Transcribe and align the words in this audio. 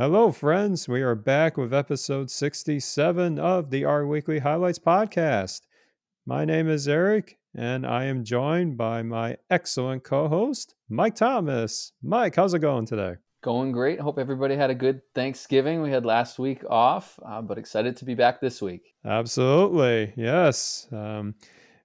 Hello, 0.00 0.32
friends. 0.32 0.88
We 0.88 1.02
are 1.02 1.14
back 1.14 1.58
with 1.58 1.74
episode 1.74 2.30
67 2.30 3.38
of 3.38 3.68
the 3.68 3.84
R 3.84 4.06
Weekly 4.06 4.38
Highlights 4.38 4.78
podcast. 4.78 5.60
My 6.24 6.46
name 6.46 6.70
is 6.70 6.88
Eric, 6.88 7.36
and 7.54 7.86
I 7.86 8.04
am 8.04 8.24
joined 8.24 8.78
by 8.78 9.02
my 9.02 9.36
excellent 9.50 10.02
co 10.02 10.26
host, 10.26 10.74
Mike 10.88 11.16
Thomas. 11.16 11.92
Mike, 12.02 12.34
how's 12.34 12.54
it 12.54 12.60
going 12.60 12.86
today? 12.86 13.16
Going 13.42 13.72
great. 13.72 14.00
Hope 14.00 14.18
everybody 14.18 14.56
had 14.56 14.70
a 14.70 14.74
good 14.74 15.02
Thanksgiving. 15.14 15.82
We 15.82 15.90
had 15.90 16.06
last 16.06 16.38
week 16.38 16.64
off, 16.70 17.20
uh, 17.22 17.42
but 17.42 17.58
excited 17.58 17.94
to 17.98 18.06
be 18.06 18.14
back 18.14 18.40
this 18.40 18.62
week. 18.62 18.94
Absolutely. 19.04 20.14
Yes. 20.16 20.88
Um, 20.92 21.34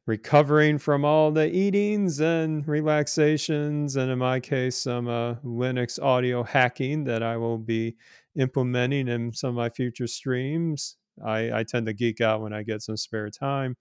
recovering 0.08 0.78
from 0.78 1.04
all 1.04 1.32
the 1.32 1.54
eatings 1.54 2.20
and 2.20 2.68
relaxations, 2.68 3.96
and 3.96 4.12
in 4.12 4.20
my 4.20 4.40
case, 4.40 4.78
some 4.78 5.08
uh, 5.08 5.36
Linux 5.36 6.02
audio 6.02 6.44
hacking 6.44 7.06
that 7.06 7.24
I 7.24 7.38
will 7.38 7.58
be 7.58 7.96
implementing 8.38 9.08
in 9.08 9.34
some 9.34 9.50
of 9.50 9.56
my 9.56 9.70
future 9.70 10.08
streams. 10.08 10.98
I, 11.26 11.60
I 11.60 11.64
tend 11.64 11.88
to 11.88 11.94
geek 11.94 12.22
out 12.22 12.42
when 12.42 12.54
I 12.54 12.64
get 12.64 12.82
some 12.82 12.98
spare 12.98 13.30
time. 13.30 13.76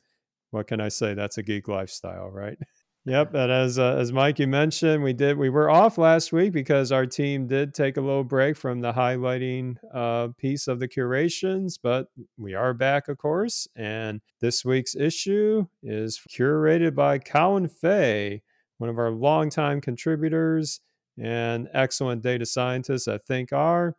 What 0.51 0.69
can 0.69 0.81
I 0.81 0.89
say? 0.89 1.15
That's 1.15 1.39
a 1.39 1.43
geek 1.43 1.69
lifestyle, 1.69 2.31
right? 2.31 2.59
Yep, 3.07 3.35
and 3.35 3.53
as 3.53 3.79
uh, 3.79 3.97
as 3.99 4.13
Mikey 4.13 4.47
mentioned, 4.47 5.03
we 5.03 5.13
did 5.13 5.37
we 5.37 5.51
were 5.51 5.69
off 5.69 5.99
last 5.99 6.33
week 6.33 6.55
because 6.55 6.91
our 6.91 7.05
team 7.05 7.47
did 7.47 7.75
take 7.75 7.99
a 7.99 8.01
little 8.01 8.25
break 8.25 8.57
from 8.57 8.81
the 8.81 8.95
highlighting 8.95 9.77
uh, 9.93 10.29
piece 10.39 10.69
of 10.69 10.81
the 10.81 10.89
curations, 10.89 11.77
but 11.77 12.07
we 12.39 12.55
are 12.55 12.73
back, 12.73 13.09
of 13.09 13.19
course. 13.19 13.69
And 13.77 14.23
this 14.41 14.65
week's 14.65 14.97
issue 14.97 15.67
is 15.83 16.19
curated 16.31 16.95
by 16.95 17.19
Colin 17.19 17.69
Fay, 17.69 18.41
one 18.79 18.89
of 18.89 18.99
our 18.99 19.11
longtime 19.11 19.83
contributors 19.83 20.81
and 21.19 21.69
excellent 21.75 22.23
data 22.23 22.47
scientists 22.47 23.07
at 23.07 23.27
ThinkR. 23.27 23.93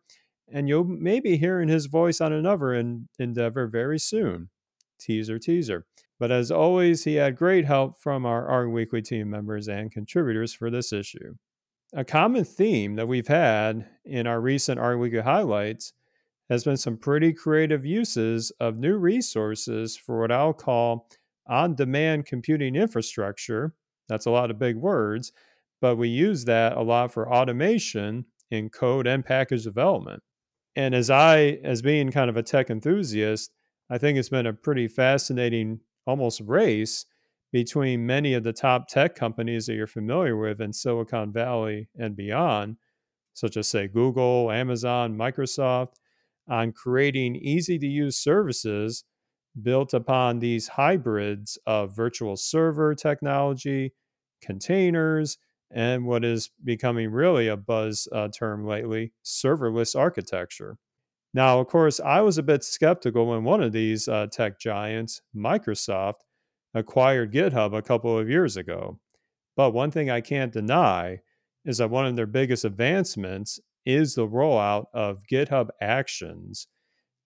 And 0.50 0.68
you'll 0.68 0.84
maybe 0.84 1.36
hearing 1.36 1.68
his 1.68 1.86
voice 1.86 2.20
on 2.20 2.32
another 2.32 2.74
in, 2.74 3.08
endeavor 3.20 3.68
very 3.68 4.00
soon. 4.00 4.50
Teaser, 4.98 5.38
teaser. 5.38 5.86
But 6.18 6.30
as 6.30 6.50
always, 6.50 7.04
he 7.04 7.16
had 7.16 7.36
great 7.36 7.66
help 7.66 8.00
from 8.00 8.24
our 8.24 8.46
R 8.48 8.68
Weekly 8.68 9.02
team 9.02 9.28
members 9.28 9.68
and 9.68 9.92
contributors 9.92 10.54
for 10.54 10.70
this 10.70 10.92
issue. 10.92 11.34
A 11.94 12.04
common 12.04 12.44
theme 12.44 12.96
that 12.96 13.06
we've 13.06 13.28
had 13.28 13.86
in 14.04 14.26
our 14.26 14.40
recent 14.40 14.80
R 14.80 14.96
Weekly 14.96 15.20
highlights 15.20 15.92
has 16.48 16.64
been 16.64 16.76
some 16.76 16.96
pretty 16.96 17.32
creative 17.32 17.84
uses 17.84 18.50
of 18.60 18.78
new 18.78 18.96
resources 18.96 19.96
for 19.96 20.20
what 20.20 20.32
I'll 20.32 20.52
call 20.52 21.08
on 21.46 21.74
demand 21.74 22.26
computing 22.26 22.76
infrastructure. 22.76 23.74
That's 24.08 24.26
a 24.26 24.30
lot 24.30 24.50
of 24.50 24.58
big 24.58 24.76
words, 24.76 25.32
but 25.80 25.96
we 25.96 26.08
use 26.08 26.44
that 26.44 26.76
a 26.76 26.82
lot 26.82 27.12
for 27.12 27.32
automation 27.32 28.24
in 28.50 28.70
code 28.70 29.06
and 29.06 29.24
package 29.24 29.64
development. 29.64 30.22
And 30.76 30.94
as 30.94 31.10
I, 31.10 31.58
as 31.64 31.82
being 31.82 32.10
kind 32.10 32.30
of 32.30 32.36
a 32.36 32.42
tech 32.42 32.70
enthusiast, 32.70 33.50
I 33.90 33.98
think 33.98 34.18
it's 34.18 34.28
been 34.28 34.46
a 34.46 34.52
pretty 34.52 34.88
fascinating 34.88 35.80
almost 36.06 36.40
race 36.44 37.04
between 37.52 38.06
many 38.06 38.34
of 38.34 38.42
the 38.42 38.52
top 38.52 38.88
tech 38.88 39.14
companies 39.14 39.66
that 39.66 39.74
you're 39.74 39.86
familiar 39.86 40.36
with 40.36 40.60
in 40.60 40.72
Silicon 40.72 41.32
Valley 41.32 41.88
and 41.96 42.16
beyond, 42.16 42.76
such 43.34 43.56
as, 43.56 43.68
say, 43.68 43.88
Google, 43.88 44.50
Amazon, 44.50 45.16
Microsoft, 45.16 45.94
on 46.48 46.72
creating 46.72 47.36
easy 47.36 47.78
to 47.78 47.86
use 47.86 48.18
services 48.18 49.04
built 49.62 49.94
upon 49.94 50.38
these 50.38 50.68
hybrids 50.68 51.58
of 51.66 51.96
virtual 51.96 52.36
server 52.36 52.94
technology, 52.94 53.92
containers, 54.42 55.38
and 55.70 56.06
what 56.06 56.24
is 56.24 56.50
becoming 56.64 57.10
really 57.10 57.48
a 57.48 57.56
buzz 57.56 58.06
uh, 58.12 58.28
term 58.28 58.66
lately 58.66 59.12
serverless 59.24 59.98
architecture. 59.98 60.78
Now, 61.36 61.60
of 61.60 61.66
course, 61.66 62.00
I 62.00 62.22
was 62.22 62.38
a 62.38 62.42
bit 62.42 62.64
skeptical 62.64 63.26
when 63.26 63.44
one 63.44 63.62
of 63.62 63.70
these 63.70 64.08
uh, 64.08 64.26
tech 64.32 64.58
giants, 64.58 65.20
Microsoft, 65.36 66.24
acquired 66.72 67.30
GitHub 67.30 67.76
a 67.76 67.82
couple 67.82 68.18
of 68.18 68.30
years 68.30 68.56
ago. 68.56 68.98
But 69.54 69.72
one 69.72 69.90
thing 69.90 70.08
I 70.08 70.22
can't 70.22 70.50
deny 70.50 71.20
is 71.66 71.76
that 71.76 71.90
one 71.90 72.06
of 72.06 72.16
their 72.16 72.24
biggest 72.24 72.64
advancements 72.64 73.60
is 73.84 74.14
the 74.14 74.26
rollout 74.26 74.86
of 74.94 75.24
GitHub 75.30 75.68
Actions 75.78 76.68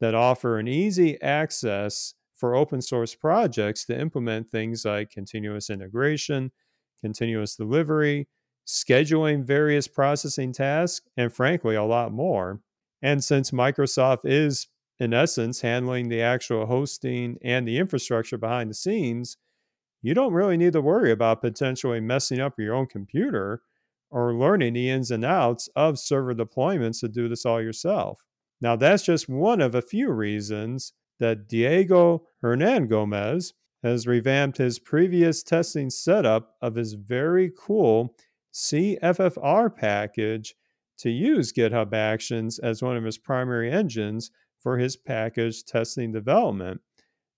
that 0.01 0.17
offer 0.17 0.59
an 0.59 0.67
easy 0.67 1.23
access 1.23 2.15
for 2.35 2.57
open 2.57 2.83
source 2.83 3.15
projects 3.15 3.85
to 3.85 3.97
implement 3.97 4.51
things 4.51 4.85
like 4.85 5.13
continuous 5.13 5.71
integration, 5.71 6.51
continuous 7.01 7.55
delivery, 7.55 8.27
scheduling 8.67 9.45
various 9.45 9.87
processing 9.87 10.53
tasks, 10.53 11.07
and 11.17 11.33
frankly, 11.33 11.77
a 11.77 11.85
lot 11.85 12.11
more. 12.11 12.61
And 13.03 13.23
since 13.25 13.51
Microsoft 13.51 14.21
is, 14.25 14.69
in 14.99 15.15
essence, 15.15 15.63
handling 15.63 16.09
the 16.09 16.23
actual 16.23 16.67
hosting 16.67 17.39
and 17.43 17.67
the 17.67 17.79
infrastructure 17.79 18.39
behind 18.39 18.71
the 18.71 18.75
scenes, 18.75 19.37
you 20.03 20.15
don't 20.15 20.33
really 20.33 20.57
need 20.57 20.73
to 20.75 20.81
worry 20.81 21.11
about 21.11 21.43
potentially 21.43 22.01
messing 22.01 22.41
up 22.41 22.59
your 22.59 22.75
own 22.75 22.87
computer 22.87 23.63
or 24.11 24.35
learning 24.35 24.75
the 24.75 24.91
ins 24.91 25.11
and 25.11 25.25
outs 25.25 25.69
of 25.77 25.99
server 25.99 26.35
deployments 26.35 27.01
to 27.01 27.09
do 27.09 27.29
this 27.29 27.47
all 27.47 27.63
yourself. 27.63 28.25
Now, 28.61 28.77
that's 28.77 29.05
just 29.05 29.29
one 29.29 29.61
of 29.61 29.75
a 29.75 29.83
few 29.83 30.11
reasons 30.11 30.93
that 31.19 31.49
Diego 31.49 32.25
Hernangómez 32.43 33.53
has 33.83 34.07
revamped 34.07 34.59
his 34.59 34.79
previous 34.79 35.43
testing 35.43 35.89
setup 35.91 36.57
of 36.61 36.75
his 36.75 36.95
very 36.95 37.51
cool 37.57 38.15
CFFR 38.53 39.75
package 39.75 40.55
to 41.01 41.11
use 41.11 41.53
GitHub 41.53 41.93
Actions 41.93 42.59
as 42.59 42.83
one 42.83 42.97
of 42.97 43.05
his 43.05 43.19
primary 43.19 43.71
engines 43.71 44.31
for 44.59 44.79
his 44.79 44.97
package 44.97 45.65
testing 45.65 46.13
development. 46.13 46.81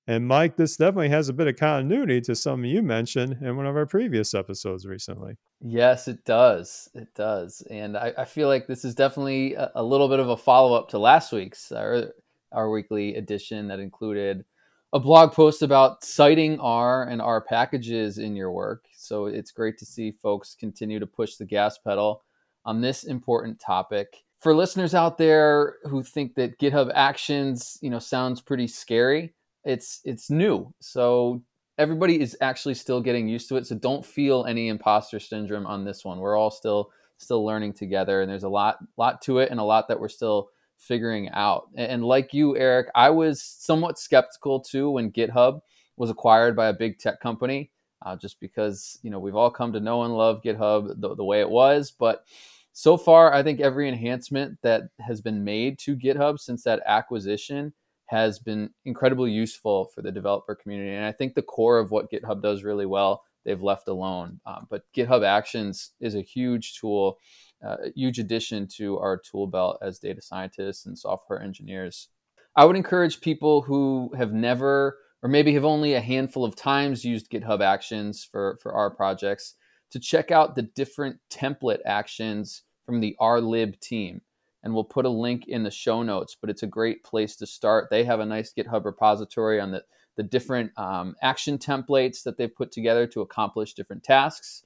And 0.08 0.26
Mike, 0.26 0.56
this 0.56 0.76
definitely 0.76 1.10
has 1.10 1.28
a 1.28 1.32
bit 1.32 1.46
of 1.46 1.56
continuity 1.56 2.20
to 2.22 2.34
something 2.34 2.68
you 2.68 2.82
mentioned 2.82 3.38
in 3.40 3.56
one 3.56 3.66
of 3.66 3.76
our 3.76 3.86
previous 3.86 4.34
episodes 4.34 4.84
recently. 4.84 5.36
Yes, 5.60 6.08
it 6.08 6.24
does. 6.24 6.88
It 6.92 7.14
does. 7.14 7.62
And 7.70 7.96
I, 7.96 8.12
I 8.18 8.24
feel 8.24 8.48
like 8.48 8.66
this 8.66 8.84
is 8.84 8.96
definitely 8.96 9.54
a, 9.54 9.70
a 9.76 9.82
little 9.82 10.08
bit 10.08 10.18
of 10.18 10.28
a 10.28 10.36
follow 10.36 10.76
up 10.76 10.88
to 10.88 10.98
last 10.98 11.30
week's, 11.32 11.70
our, 11.70 12.12
R 12.50 12.70
Weekly 12.70 13.14
edition 13.14 13.68
that 13.68 13.78
included 13.78 14.44
a 14.92 15.00
blog 15.00 15.32
post 15.32 15.62
about 15.62 16.04
citing 16.04 16.58
R 16.60 17.04
and 17.04 17.22
R 17.22 17.40
packages 17.40 18.18
in 18.18 18.36
your 18.36 18.50
work. 18.50 18.86
So 18.96 19.26
it's 19.26 19.52
great 19.52 19.78
to 19.78 19.86
see 19.86 20.10
folks 20.10 20.56
continue 20.58 20.98
to 20.98 21.06
push 21.06 21.36
the 21.36 21.46
gas 21.46 21.78
pedal 21.78 22.24
on 22.64 22.80
this 22.80 23.04
important 23.04 23.60
topic. 23.60 24.24
For 24.38 24.54
listeners 24.54 24.94
out 24.94 25.18
there 25.18 25.76
who 25.84 26.02
think 26.02 26.34
that 26.34 26.58
GitHub 26.58 26.90
Actions, 26.94 27.78
you 27.80 27.90
know, 27.90 27.98
sounds 27.98 28.40
pretty 28.40 28.66
scary, 28.66 29.34
it's 29.64 30.00
it's 30.04 30.30
new. 30.30 30.72
So 30.80 31.42
everybody 31.78 32.20
is 32.20 32.36
actually 32.40 32.74
still 32.74 33.00
getting 33.00 33.28
used 33.28 33.48
to 33.48 33.56
it. 33.56 33.66
So 33.66 33.76
don't 33.76 34.04
feel 34.04 34.44
any 34.44 34.68
imposter 34.68 35.20
syndrome 35.20 35.66
on 35.66 35.84
this 35.84 36.04
one. 36.04 36.18
We're 36.18 36.36
all 36.36 36.50
still 36.50 36.90
still 37.18 37.44
learning 37.44 37.72
together 37.72 38.20
and 38.20 38.30
there's 38.30 38.42
a 38.42 38.48
lot 38.48 38.78
lot 38.96 39.22
to 39.22 39.38
it 39.38 39.50
and 39.50 39.60
a 39.60 39.64
lot 39.64 39.88
that 39.88 40.00
we're 40.00 40.08
still 40.08 40.48
figuring 40.78 41.28
out. 41.30 41.68
And 41.76 42.04
like 42.04 42.34
you, 42.34 42.56
Eric, 42.56 42.88
I 42.94 43.10
was 43.10 43.42
somewhat 43.42 43.98
skeptical 43.98 44.60
too 44.60 44.90
when 44.90 45.12
GitHub 45.12 45.60
was 45.96 46.10
acquired 46.10 46.56
by 46.56 46.68
a 46.68 46.72
big 46.72 46.98
tech 46.98 47.20
company, 47.20 47.70
uh, 48.04 48.16
just 48.16 48.40
because 48.40 48.98
you 49.02 49.10
know 49.10 49.18
we've 49.18 49.36
all 49.36 49.50
come 49.50 49.72
to 49.72 49.80
know 49.80 50.02
and 50.02 50.16
love 50.16 50.42
GitHub 50.42 51.00
the, 51.00 51.14
the 51.14 51.24
way 51.24 51.40
it 51.40 51.50
was. 51.50 51.90
But 51.90 52.24
so 52.72 52.96
far, 52.96 53.32
I 53.32 53.42
think 53.42 53.60
every 53.60 53.88
enhancement 53.88 54.58
that 54.62 54.84
has 55.00 55.20
been 55.20 55.44
made 55.44 55.78
to 55.80 55.96
GitHub 55.96 56.38
since 56.40 56.62
that 56.64 56.82
acquisition 56.86 57.72
has 58.06 58.38
been 58.38 58.70
incredibly 58.84 59.30
useful 59.30 59.86
for 59.86 60.02
the 60.02 60.12
developer 60.12 60.54
community. 60.54 60.94
And 60.94 61.04
I 61.04 61.12
think 61.12 61.34
the 61.34 61.42
core 61.42 61.78
of 61.78 61.90
what 61.90 62.10
GitHub 62.10 62.42
does 62.42 62.62
really 62.62 62.86
well, 62.86 63.22
they've 63.44 63.62
left 63.62 63.88
alone. 63.88 64.40
Um, 64.44 64.66
but 64.70 64.84
GitHub 64.94 65.24
Actions 65.24 65.92
is 66.00 66.14
a 66.14 66.20
huge 66.20 66.78
tool, 66.78 67.18
uh, 67.64 67.76
a 67.84 67.92
huge 67.94 68.18
addition 68.18 68.68
to 68.76 68.98
our 68.98 69.18
tool 69.18 69.46
belt 69.46 69.78
as 69.82 69.98
data 69.98 70.20
scientists 70.20 70.86
and 70.86 70.98
software 70.98 71.42
engineers. 71.42 72.08
I 72.54 72.66
would 72.66 72.76
encourage 72.76 73.20
people 73.20 73.62
who 73.62 74.12
have 74.16 74.34
never 74.34 74.98
or 75.22 75.28
maybe 75.28 75.54
have 75.54 75.64
only 75.64 75.94
a 75.94 76.00
handful 76.00 76.44
of 76.44 76.56
times 76.56 77.04
used 77.04 77.30
GitHub 77.30 77.62
Actions 77.62 78.24
for, 78.24 78.58
for 78.60 78.72
our 78.72 78.90
projects 78.90 79.54
to 79.90 80.00
check 80.00 80.30
out 80.30 80.56
the 80.56 80.62
different 80.62 81.18
template 81.30 81.80
actions 81.86 82.62
from 82.84 83.00
the 83.00 83.14
r-lib 83.20 83.78
team. 83.80 84.20
And 84.64 84.74
we'll 84.74 84.84
put 84.84 85.06
a 85.06 85.10
link 85.10 85.48
in 85.48 85.62
the 85.62 85.70
show 85.70 86.02
notes, 86.02 86.36
but 86.40 86.50
it's 86.50 86.62
a 86.62 86.68
great 86.68 87.04
place 87.04 87.36
to 87.36 87.46
start. 87.46 87.88
They 87.90 88.04
have 88.04 88.20
a 88.20 88.26
nice 88.26 88.52
GitHub 88.52 88.84
repository 88.84 89.60
on 89.60 89.70
the, 89.70 89.82
the 90.16 90.22
different 90.22 90.76
um, 90.78 91.14
action 91.22 91.58
templates 91.58 92.22
that 92.22 92.36
they've 92.36 92.54
put 92.54 92.72
together 92.72 93.06
to 93.08 93.20
accomplish 93.20 93.74
different 93.74 94.02
tasks. 94.02 94.62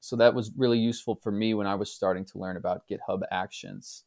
So 0.00 0.16
that 0.16 0.34
was 0.34 0.52
really 0.56 0.78
useful 0.78 1.14
for 1.14 1.30
me 1.30 1.54
when 1.54 1.66
I 1.66 1.74
was 1.74 1.92
starting 1.92 2.24
to 2.26 2.38
learn 2.38 2.56
about 2.56 2.88
GitHub 2.88 3.22
Actions. 3.30 4.04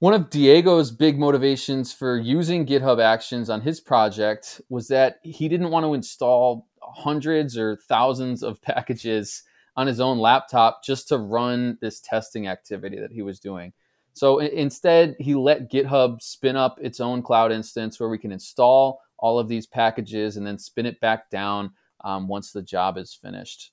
One 0.00 0.14
of 0.14 0.30
Diego's 0.30 0.90
big 0.90 1.18
motivations 1.18 1.92
for 1.92 2.16
using 2.16 2.64
GitHub 2.64 3.02
Actions 3.02 3.50
on 3.50 3.60
his 3.60 3.82
project 3.82 4.58
was 4.70 4.88
that 4.88 5.20
he 5.22 5.46
didn't 5.46 5.70
want 5.70 5.84
to 5.84 5.92
install 5.92 6.66
hundreds 6.80 7.58
or 7.58 7.76
thousands 7.76 8.42
of 8.42 8.62
packages 8.62 9.42
on 9.76 9.86
his 9.86 10.00
own 10.00 10.18
laptop 10.18 10.82
just 10.82 11.06
to 11.08 11.18
run 11.18 11.76
this 11.82 12.00
testing 12.00 12.46
activity 12.46 12.98
that 12.98 13.12
he 13.12 13.20
was 13.20 13.40
doing. 13.40 13.74
So 14.14 14.38
instead, 14.38 15.16
he 15.20 15.34
let 15.34 15.70
GitHub 15.70 16.22
spin 16.22 16.56
up 16.56 16.78
its 16.80 17.00
own 17.00 17.22
cloud 17.22 17.52
instance 17.52 18.00
where 18.00 18.08
we 18.08 18.18
can 18.18 18.32
install 18.32 19.02
all 19.18 19.38
of 19.38 19.48
these 19.48 19.66
packages 19.66 20.38
and 20.38 20.46
then 20.46 20.58
spin 20.58 20.86
it 20.86 20.98
back 21.00 21.28
down 21.28 21.72
um, 22.04 22.26
once 22.26 22.52
the 22.52 22.62
job 22.62 22.96
is 22.96 23.12
finished. 23.12 23.72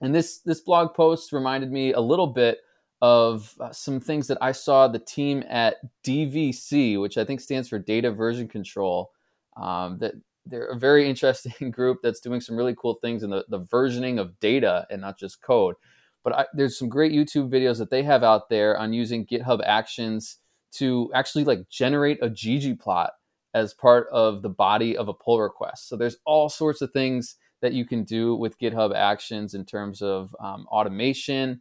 And 0.00 0.14
this 0.14 0.38
this 0.38 0.60
blog 0.60 0.94
post 0.94 1.32
reminded 1.32 1.72
me 1.72 1.94
a 1.94 2.00
little 2.00 2.28
bit 2.28 2.58
of 3.02 3.52
uh, 3.58 3.72
some 3.72 3.98
things 3.98 4.28
that 4.28 4.38
I 4.40 4.52
saw 4.52 4.86
the 4.86 5.00
team 5.00 5.42
at 5.48 5.78
DVC, 6.04 7.00
which 7.00 7.18
I 7.18 7.24
think 7.24 7.40
stands 7.40 7.68
for 7.68 7.80
Data 7.80 8.12
Version 8.12 8.46
Control. 8.46 9.10
Um, 9.56 9.98
that 9.98 10.14
they're 10.46 10.66
a 10.66 10.78
very 10.78 11.08
interesting 11.10 11.72
group 11.72 11.98
that's 12.02 12.20
doing 12.20 12.40
some 12.40 12.56
really 12.56 12.76
cool 12.76 12.94
things 12.94 13.24
in 13.24 13.30
the, 13.30 13.44
the 13.48 13.60
versioning 13.60 14.20
of 14.20 14.38
data 14.38 14.86
and 14.88 15.00
not 15.00 15.18
just 15.18 15.42
code. 15.42 15.74
But 16.22 16.32
I, 16.32 16.46
there's 16.54 16.78
some 16.78 16.88
great 16.88 17.12
YouTube 17.12 17.50
videos 17.50 17.78
that 17.78 17.90
they 17.90 18.04
have 18.04 18.22
out 18.22 18.48
there 18.48 18.78
on 18.78 18.92
using 18.92 19.26
GitHub 19.26 19.60
Actions 19.66 20.36
to 20.74 21.10
actually 21.12 21.42
like 21.42 21.68
generate 21.68 22.22
a 22.22 22.30
ggplot 22.30 23.10
as 23.52 23.74
part 23.74 24.06
of 24.12 24.42
the 24.42 24.48
body 24.48 24.96
of 24.96 25.08
a 25.08 25.14
pull 25.14 25.40
request. 25.40 25.88
So 25.88 25.96
there's 25.96 26.18
all 26.24 26.48
sorts 26.48 26.80
of 26.80 26.92
things 26.92 27.34
that 27.60 27.72
you 27.72 27.84
can 27.84 28.04
do 28.04 28.36
with 28.36 28.58
GitHub 28.60 28.94
Actions 28.94 29.54
in 29.54 29.64
terms 29.64 30.02
of 30.02 30.34
um, 30.38 30.66
automation 30.68 31.60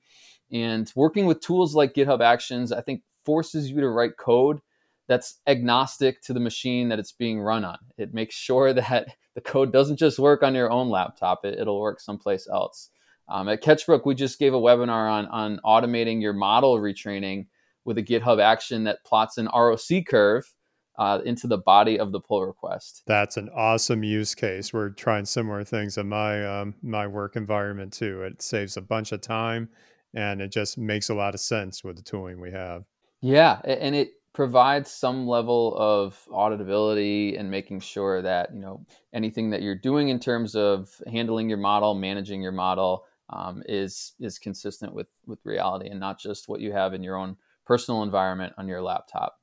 and 0.51 0.91
working 0.95 1.25
with 1.25 1.41
tools 1.41 1.75
like 1.75 1.93
GitHub 1.93 2.21
Actions. 2.21 2.71
I 2.71 2.81
think 2.81 3.01
forces 3.23 3.69
you 3.69 3.79
to 3.81 3.89
write 3.89 4.17
code 4.17 4.61
that's 5.07 5.39
agnostic 5.47 6.21
to 6.23 6.33
the 6.33 6.39
machine 6.39 6.89
that 6.89 6.99
it's 6.99 7.11
being 7.11 7.39
run 7.39 7.65
on. 7.65 7.77
It 7.97 8.13
makes 8.13 8.35
sure 8.35 8.73
that 8.73 9.07
the 9.35 9.41
code 9.41 9.71
doesn't 9.71 9.97
just 9.97 10.19
work 10.19 10.43
on 10.43 10.55
your 10.55 10.71
own 10.71 10.89
laptop; 10.89 11.45
it, 11.45 11.65
will 11.65 11.79
work 11.79 11.99
someplace 11.99 12.47
else. 12.47 12.89
Um, 13.27 13.47
at 13.47 13.63
Ketchbrook, 13.63 14.05
we 14.05 14.15
just 14.15 14.39
gave 14.39 14.53
a 14.53 14.59
webinar 14.59 15.11
on 15.11 15.27
on 15.27 15.59
automating 15.65 16.21
your 16.21 16.33
model 16.33 16.77
retraining 16.79 17.47
with 17.85 17.97
a 17.97 18.03
GitHub 18.03 18.41
action 18.41 18.83
that 18.83 19.03
plots 19.03 19.37
an 19.37 19.49
ROC 19.53 20.05
curve 20.07 20.53
uh, 20.97 21.19
into 21.25 21.47
the 21.47 21.57
body 21.57 21.97
of 21.97 22.11
the 22.11 22.19
pull 22.19 22.45
request. 22.45 23.03
That's 23.07 23.37
an 23.37 23.49
awesome 23.55 24.03
use 24.03 24.35
case. 24.35 24.71
We're 24.71 24.89
trying 24.89 25.25
similar 25.25 25.63
things 25.63 25.97
in 25.97 26.09
my 26.09 26.45
um, 26.45 26.75
my 26.81 27.07
work 27.07 27.35
environment 27.35 27.93
too. 27.93 28.23
It 28.23 28.41
saves 28.41 28.77
a 28.77 28.81
bunch 28.81 29.11
of 29.11 29.21
time, 29.21 29.69
and 30.13 30.41
it 30.41 30.51
just 30.51 30.77
makes 30.77 31.09
a 31.09 31.13
lot 31.13 31.33
of 31.33 31.39
sense 31.39 31.83
with 31.83 31.95
the 31.95 32.01
tooling 32.01 32.39
we 32.39 32.51
have. 32.51 32.83
Yeah, 33.21 33.61
and 33.63 33.95
it 33.95 34.13
provides 34.33 34.89
some 34.89 35.27
level 35.27 35.75
of 35.77 36.17
auditability 36.31 37.37
and 37.39 37.51
making 37.51 37.79
sure 37.79 38.21
that 38.21 38.53
you 38.53 38.59
know 38.59 38.85
anything 39.13 39.49
that 39.49 39.61
you're 39.61 39.75
doing 39.75 40.09
in 40.09 40.19
terms 40.19 40.55
of 40.55 40.89
handling 41.11 41.49
your 41.49 41.57
model, 41.57 41.93
managing 41.93 42.41
your 42.41 42.51
model, 42.51 43.05
um, 43.29 43.61
is 43.67 44.13
is 44.19 44.39
consistent 44.39 44.93
with 44.93 45.07
with 45.25 45.39
reality 45.45 45.89
and 45.89 45.99
not 45.99 46.19
just 46.19 46.47
what 46.47 46.61
you 46.61 46.71
have 46.71 46.93
in 46.93 47.03
your 47.03 47.15
own 47.15 47.37
personal 47.65 48.03
environment 48.03 48.53
on 48.57 48.67
your 48.67 48.81
laptop. 48.81 49.39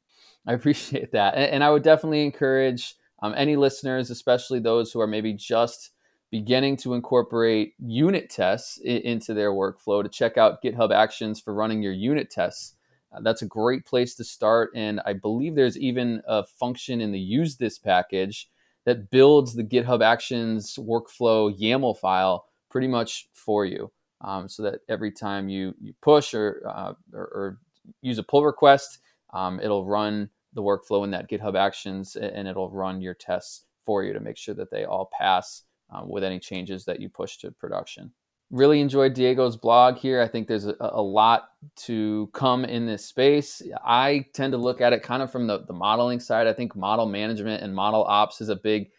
I 0.46 0.52
appreciate 0.54 1.12
that, 1.12 1.34
and, 1.34 1.44
and 1.44 1.64
I 1.64 1.70
would 1.70 1.82
definitely 1.82 2.24
encourage 2.24 2.94
um, 3.22 3.34
any 3.36 3.56
listeners, 3.56 4.10
especially 4.10 4.60
those 4.60 4.92
who 4.92 5.00
are 5.00 5.06
maybe 5.06 5.32
just 5.32 5.90
beginning 6.30 6.76
to 6.76 6.94
incorporate 6.94 7.75
unit 7.78 8.30
tests 8.30 8.80
I- 8.84 8.88
into 8.88 9.34
their 9.34 9.52
workflow, 9.52 10.02
to 10.02 10.08
check 10.08 10.36
out 10.36 10.62
GitHub 10.62 10.92
Actions 10.92 11.40
for 11.40 11.54
running 11.54 11.82
your 11.82 11.92
unit 11.92 12.30
tests. 12.30 12.75
Uh, 13.12 13.20
that's 13.22 13.42
a 13.42 13.46
great 13.46 13.86
place 13.86 14.14
to 14.16 14.25
start, 14.25 14.70
and 14.75 15.00
I 15.06 15.14
believe 15.14 15.54
there's 15.54 15.78
even 15.78 16.22
a 16.26 16.44
function 16.44 17.00
in 17.00 17.12
the 17.12 17.32
usethis 17.32 17.82
package 17.82 18.50
that 18.84 19.10
builds 19.10 19.54
the 19.54 19.64
GitHub 19.64 20.02
Actions 20.02 20.76
workflow 20.76 21.54
YAML 21.58 21.98
file 21.98 22.46
pretty 22.70 22.88
much 22.88 23.28
for 23.32 23.64
you. 23.64 23.90
Um, 24.20 24.48
so 24.48 24.64
that 24.64 24.80
every 24.88 25.12
time 25.12 25.48
you, 25.48 25.75
you 25.80 25.94
push 26.02 26.34
or, 26.34 26.62
uh, 26.66 26.94
or, 27.14 27.20
or, 27.20 27.58
use 28.02 28.19
a 28.19 28.22
pull 28.22 28.44
request, 28.44 28.98
um, 29.32 29.60
it'll 29.60 29.86
run 29.86 30.28
the 30.54 30.62
workflow 30.62 31.04
in 31.04 31.10
that 31.12 31.30
GitHub 31.30 31.56
Actions 31.56 32.16
and 32.16 32.48
it'll 32.48 32.70
run 32.70 33.00
your 33.00 33.14
tests 33.14 33.64
for 33.80 34.02
you 34.02 34.12
to 34.12 34.20
make 34.20 34.36
sure 34.36 34.54
that 34.54 34.70
they 34.70 34.84
all 34.84 35.08
pass 35.19 35.62
um, 35.90 36.08
with 36.08 36.25
any 36.25 36.38
changes 36.38 36.85
that 36.85 37.00
you 37.00 37.08
push 37.08 37.37
to 37.38 37.50
production. 37.50 38.12
Really 38.50 38.81
enjoyed 38.81 39.12
Diego's 39.12 39.56
blog 39.56 39.96
here. 39.96 40.23
I 40.23 40.29
think 40.29 40.49
there's 40.49 40.67
a, 40.67 40.75
a, 40.81 41.02
lot 41.02 41.50
to 41.76 42.31
come 42.32 42.64
in 42.64 42.87
this 42.87 43.05
space. 43.05 43.61
I 43.85 44.25
tend 44.32 44.52
to 44.52 44.58
look 44.58 44.81
at 44.81 44.94
it 44.94 45.02
kind 45.02 45.23
of 45.23 45.31
from 45.31 45.46
the, 45.46 45.64
the 45.67 45.75
modeling 45.75 46.19
side. 46.19 46.46
I 46.46 46.55
think 46.55 46.75
model 46.75 47.05
management 47.05 47.62
and 47.62 47.75
model 47.75 48.05
ops 48.05 48.40
is 48.40 48.49
a 48.49 48.56
big 48.56 48.90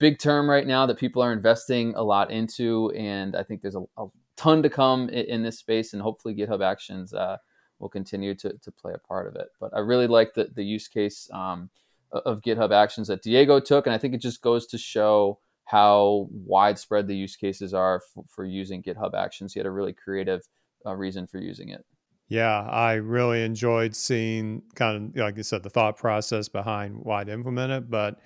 big 0.00 0.18
term 0.18 0.50
right 0.50 0.66
now 0.66 0.86
that 0.86 0.98
people 0.98 1.22
are 1.22 1.32
investing 1.32 1.94
a 1.94 2.02
lot 2.02 2.30
into, 2.30 2.90
and 2.96 3.36
I 3.36 3.42
think 3.42 3.62
there's 3.62 3.76
a, 3.76 3.84
a 3.98 4.06
ton 4.36 4.62
to 4.62 4.70
come 4.70 5.08
in, 5.10 5.26
in, 5.26 5.42
this 5.42 5.58
space, 5.58 5.92
and 5.92 6.02
hopefully 6.02 6.34
GitHub 6.34 6.64
Actions 6.64 7.12
uh, 7.12 7.36
will 7.78 7.90
continue 7.90 8.34
to, 8.36 8.54
to 8.54 8.72
play 8.72 8.92
a 8.94 8.98
part 8.98 9.28
of 9.28 9.36
it. 9.36 9.48
But 9.60 9.72
I 9.74 9.80
really 9.80 10.06
like 10.06 10.34
the, 10.34 10.48
the 10.54 10.64
use 10.64 10.88
case 10.88 11.28
um, 11.32 11.68
of 12.12 12.40
GitHub 12.40 12.72
Actions 12.72 13.08
that 13.08 13.22
Diego 13.22 13.60
took, 13.60 13.86
and 13.86 13.94
I 13.94 13.98
think 13.98 14.14
it 14.14 14.22
just 14.22 14.40
goes 14.40 14.66
to 14.68 14.78
show 14.78 15.38
how 15.70 16.26
widespread 16.32 17.06
the 17.06 17.14
use 17.14 17.36
cases 17.36 17.72
are 17.72 18.02
for, 18.12 18.24
for 18.28 18.44
using 18.44 18.82
GitHub 18.82 19.14
Actions. 19.14 19.52
He 19.52 19.60
had 19.60 19.66
a 19.66 19.70
really 19.70 19.92
creative 19.92 20.42
uh, 20.84 20.96
reason 20.96 21.28
for 21.28 21.38
using 21.38 21.68
it. 21.68 21.84
Yeah, 22.28 22.62
I 22.62 22.94
really 22.94 23.44
enjoyed 23.44 23.94
seeing 23.94 24.62
kind 24.74 25.10
of 25.10 25.16
like 25.16 25.36
you 25.36 25.44
said 25.44 25.62
the 25.62 25.70
thought 25.70 25.96
process 25.96 26.48
behind 26.48 26.96
why 26.96 27.22
to 27.22 27.32
implement 27.32 27.72
it, 27.72 27.90
but 27.90 28.18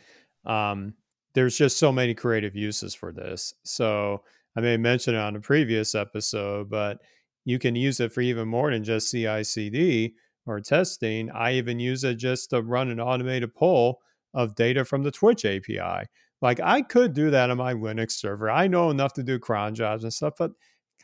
um, 0.46 0.94
there's 1.35 1.56
just 1.56 1.79
so 1.79 1.93
many 1.93 2.14
creative 2.14 2.56
uses 2.56 2.94
for 2.94 3.12
this. 3.12 3.52
So 3.62 4.23
I 4.56 4.61
may 4.61 4.76
mention 4.79 5.14
it 5.14 5.19
on 5.19 5.37
a 5.37 5.41
previous 5.41 5.94
episode, 5.94 6.70
but 6.70 6.99
you 7.44 7.58
can 7.58 7.76
use 7.76 8.00
it 8.00 8.12
for 8.12 8.23
even 8.23 8.49
more 8.49 8.70
than 8.70 8.85
just 8.85 9.11
CI/CD 9.11 10.14
or 10.46 10.61
testing. 10.61 11.31
I 11.31 11.55
even 11.55 11.79
use 11.79 12.05
it 12.05 12.14
just 12.14 12.50
to 12.50 12.62
run 12.62 12.91
an 12.91 13.00
automated 13.00 13.55
pull 13.55 14.00
of 14.32 14.55
data 14.55 14.85
from 14.85 15.02
the 15.02 15.11
Twitch 15.11 15.44
API. 15.44 16.08
Like 16.44 16.61
I 16.61 16.82
could 16.82 17.12
do 17.12 17.31
that 17.31 17.50
on 17.50 17.56
my 17.56 17.75
Linux 17.75 18.12
server. 18.12 18.49
I 18.49 18.69
know 18.69 18.91
enough 18.91 19.14
to 19.14 19.25
do 19.25 19.41
cron 19.41 19.75
jobs 19.75 20.05
and 20.05 20.12
stuff, 20.12 20.35
but 20.38 20.52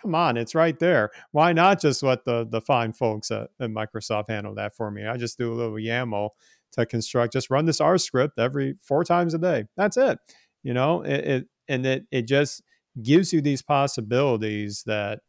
come 0.00 0.14
on, 0.14 0.36
it's 0.36 0.54
right 0.54 0.78
there. 0.78 1.10
Why 1.32 1.52
not 1.52 1.80
just 1.80 2.04
let 2.04 2.24
the 2.24 2.46
the 2.48 2.60
fine 2.60 2.92
folks 2.92 3.32
at, 3.32 3.50
at 3.58 3.70
Microsoft 3.70 4.30
handle 4.30 4.54
that 4.54 4.76
for 4.76 4.92
me? 4.92 5.06
I 5.06 5.16
just 5.16 5.38
do 5.38 5.52
a 5.52 5.56
little 5.56 5.74
YAML 5.74 6.30
to 6.72 6.86
construct 6.86 7.32
just 7.32 7.50
run 7.50 7.64
this 7.64 7.80
r 7.80 7.98
script 7.98 8.38
every 8.38 8.76
four 8.80 9.04
times 9.04 9.34
a 9.34 9.38
day 9.38 9.64
that's 9.76 9.96
it 9.96 10.18
you 10.62 10.74
know 10.74 11.02
it, 11.02 11.24
it 11.24 11.46
and 11.68 11.86
it, 11.86 12.06
it 12.10 12.22
just 12.22 12.62
gives 13.02 13.32
you 13.32 13.40
these 13.40 13.62
possibilities 13.62 14.82
that 14.86 15.20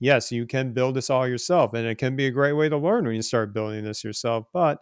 yes 0.00 0.32
you 0.32 0.46
can 0.46 0.72
build 0.72 0.94
this 0.94 1.10
all 1.10 1.26
yourself 1.26 1.74
and 1.74 1.86
it 1.86 1.98
can 1.98 2.16
be 2.16 2.26
a 2.26 2.30
great 2.30 2.52
way 2.52 2.68
to 2.68 2.76
learn 2.76 3.04
when 3.04 3.14
you 3.14 3.22
start 3.22 3.52
building 3.52 3.84
this 3.84 4.04
yourself 4.04 4.46
but 4.52 4.78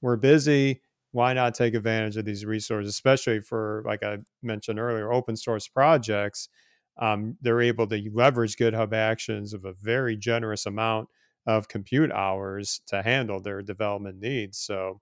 we're 0.00 0.16
busy 0.16 0.80
why 1.16 1.32
not 1.32 1.54
take 1.54 1.74
advantage 1.74 2.16
of 2.16 2.24
these 2.24 2.44
resources 2.44 2.90
especially 2.90 3.40
for 3.40 3.82
like 3.86 4.02
i 4.02 4.18
mentioned 4.42 4.78
earlier 4.78 5.12
open 5.12 5.36
source 5.36 5.68
projects 5.68 6.48
um, 6.98 7.36
they're 7.42 7.60
able 7.60 7.86
to 7.86 8.10
leverage 8.14 8.56
github 8.56 8.94
actions 8.94 9.52
of 9.52 9.64
a 9.64 9.74
very 9.74 10.16
generous 10.16 10.64
amount 10.66 11.08
of 11.46 11.68
compute 11.68 12.10
hours 12.10 12.80
to 12.86 13.02
handle 13.02 13.40
their 13.40 13.62
development 13.62 14.18
needs 14.20 14.58
so 14.58 15.00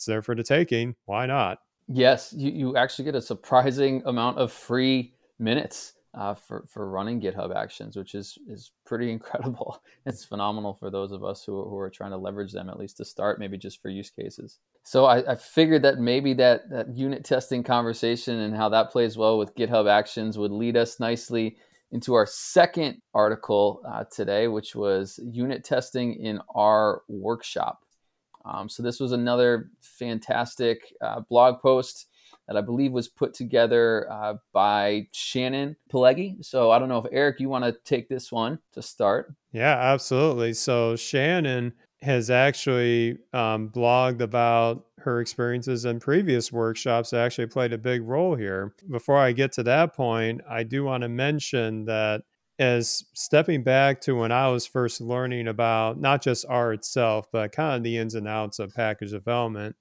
it's 0.00 0.06
there 0.06 0.22
for 0.22 0.34
the 0.34 0.42
taking. 0.42 0.94
Why 1.04 1.26
not? 1.26 1.58
Yes, 1.86 2.32
you, 2.34 2.50
you 2.50 2.76
actually 2.78 3.04
get 3.04 3.16
a 3.16 3.20
surprising 3.20 4.02
amount 4.06 4.38
of 4.38 4.50
free 4.50 5.12
minutes 5.38 5.92
uh, 6.14 6.32
for, 6.32 6.64
for 6.70 6.88
running 6.88 7.20
GitHub 7.20 7.54
Actions, 7.54 7.98
which 7.98 8.14
is, 8.14 8.38
is 8.48 8.72
pretty 8.86 9.12
incredible. 9.12 9.82
It's 10.06 10.24
phenomenal 10.24 10.72
for 10.72 10.88
those 10.88 11.12
of 11.12 11.22
us 11.22 11.44
who, 11.44 11.62
who 11.68 11.76
are 11.76 11.90
trying 11.90 12.12
to 12.12 12.16
leverage 12.16 12.50
them, 12.50 12.70
at 12.70 12.78
least 12.78 12.96
to 12.96 13.04
start, 13.04 13.38
maybe 13.38 13.58
just 13.58 13.82
for 13.82 13.90
use 13.90 14.08
cases. 14.08 14.58
So 14.82 15.04
I, 15.04 15.32
I 15.32 15.34
figured 15.36 15.82
that 15.82 15.98
maybe 15.98 16.34
that, 16.34 16.70
that 16.70 16.96
unit 16.96 17.24
testing 17.24 17.62
conversation 17.62 18.40
and 18.40 18.56
how 18.56 18.68
that 18.70 18.90
plays 18.90 19.16
well 19.16 19.38
with 19.38 19.54
GitHub 19.54 19.88
Actions 19.88 20.38
would 20.38 20.52
lead 20.52 20.76
us 20.76 20.98
nicely 20.98 21.56
into 21.92 22.14
our 22.14 22.26
second 22.26 23.00
article 23.14 23.82
uh, 23.86 24.04
today, 24.10 24.48
which 24.48 24.74
was 24.74 25.18
unit 25.22 25.64
testing 25.64 26.14
in 26.14 26.40
R 26.54 27.02
workshop. 27.08 27.84
Um, 28.44 28.68
so 28.68 28.82
this 28.82 29.00
was 29.00 29.12
another 29.12 29.70
fantastic 29.80 30.94
uh, 31.02 31.20
blog 31.28 31.60
post 31.60 32.06
that 32.48 32.56
I 32.56 32.62
believe 32.62 32.92
was 32.92 33.08
put 33.08 33.34
together 33.34 34.10
uh, 34.10 34.34
by 34.52 35.08
Shannon 35.12 35.76
Pileggi. 35.92 36.44
So 36.44 36.70
I 36.70 36.78
don't 36.78 36.88
know 36.88 36.98
if 36.98 37.06
Eric, 37.12 37.38
you 37.38 37.48
want 37.48 37.64
to 37.64 37.76
take 37.84 38.08
this 38.08 38.32
one 38.32 38.58
to 38.72 38.82
start? 38.82 39.34
Yeah, 39.52 39.76
absolutely. 39.78 40.54
So 40.54 40.96
Shannon 40.96 41.74
has 42.02 42.30
actually 42.30 43.18
um, 43.32 43.68
blogged 43.68 44.20
about 44.22 44.86
her 44.98 45.20
experiences 45.20 45.84
in 45.84 46.00
previous 46.00 46.50
workshops 46.50 47.10
that 47.10 47.20
actually 47.20 47.46
played 47.46 47.72
a 47.72 47.78
big 47.78 48.02
role 48.02 48.34
here. 48.34 48.74
Before 48.90 49.18
I 49.18 49.32
get 49.32 49.52
to 49.52 49.62
that 49.64 49.94
point, 49.94 50.40
I 50.48 50.62
do 50.62 50.84
want 50.84 51.02
to 51.02 51.08
mention 51.08 51.84
that 51.86 52.22
as 52.58 53.04
stepping 53.14 53.62
back 53.62 54.00
to 54.02 54.14
when 54.14 54.32
I 54.32 54.48
was 54.48 54.66
first 54.66 55.00
learning 55.00 55.48
about 55.48 55.98
not 55.98 56.22
just 56.22 56.44
R 56.48 56.72
itself, 56.72 57.26
but 57.32 57.52
kind 57.52 57.76
of 57.76 57.82
the 57.82 57.96
ins 57.96 58.14
and 58.14 58.28
outs 58.28 58.58
of 58.58 58.74
package 58.74 59.10
development, 59.10 59.76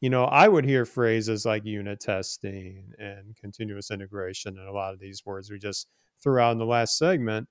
you 0.00 0.10
know, 0.10 0.24
I 0.24 0.48
would 0.48 0.64
hear 0.64 0.84
phrases 0.84 1.44
like 1.44 1.64
unit 1.64 2.00
testing 2.00 2.92
and 2.98 3.36
continuous 3.36 3.90
integration 3.90 4.58
and 4.58 4.68
a 4.68 4.72
lot 4.72 4.94
of 4.94 5.00
these 5.00 5.24
words 5.26 5.50
we 5.50 5.58
just 5.58 5.86
threw 6.22 6.40
out 6.40 6.52
in 6.52 6.58
the 6.58 6.66
last 6.66 6.96
segment. 6.96 7.48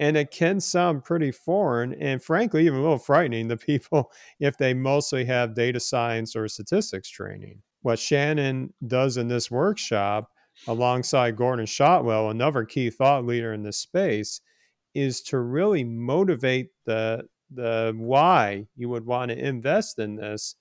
And 0.00 0.16
it 0.16 0.30
can 0.30 0.58
sound 0.60 1.04
pretty 1.04 1.30
foreign 1.30 1.94
and 1.94 2.22
frankly 2.22 2.66
even 2.66 2.78
a 2.78 2.82
little 2.82 2.98
frightening 2.98 3.48
to 3.50 3.56
people 3.56 4.10
if 4.40 4.56
they 4.56 4.74
mostly 4.74 5.24
have 5.26 5.54
data 5.54 5.80
science 5.80 6.34
or 6.34 6.48
statistics 6.48 7.08
training. 7.08 7.62
What 7.82 7.98
Shannon 7.98 8.72
does 8.86 9.16
in 9.16 9.28
this 9.28 9.50
workshop 9.50 10.30
alongside 10.66 11.36
Gordon 11.36 11.66
Shotwell, 11.66 12.30
another 12.30 12.64
key 12.64 12.90
thought 12.90 13.24
leader 13.24 13.52
in 13.52 13.62
this 13.62 13.78
space, 13.78 14.40
is 14.94 15.22
to 15.22 15.38
really 15.38 15.84
motivate 15.84 16.68
the 16.84 17.24
the 17.54 17.92
why 17.96 18.66
you 18.76 18.88
would 18.88 19.04
want 19.04 19.30
to 19.30 19.38
invest 19.38 19.98
in 19.98 20.16
this 20.16 20.56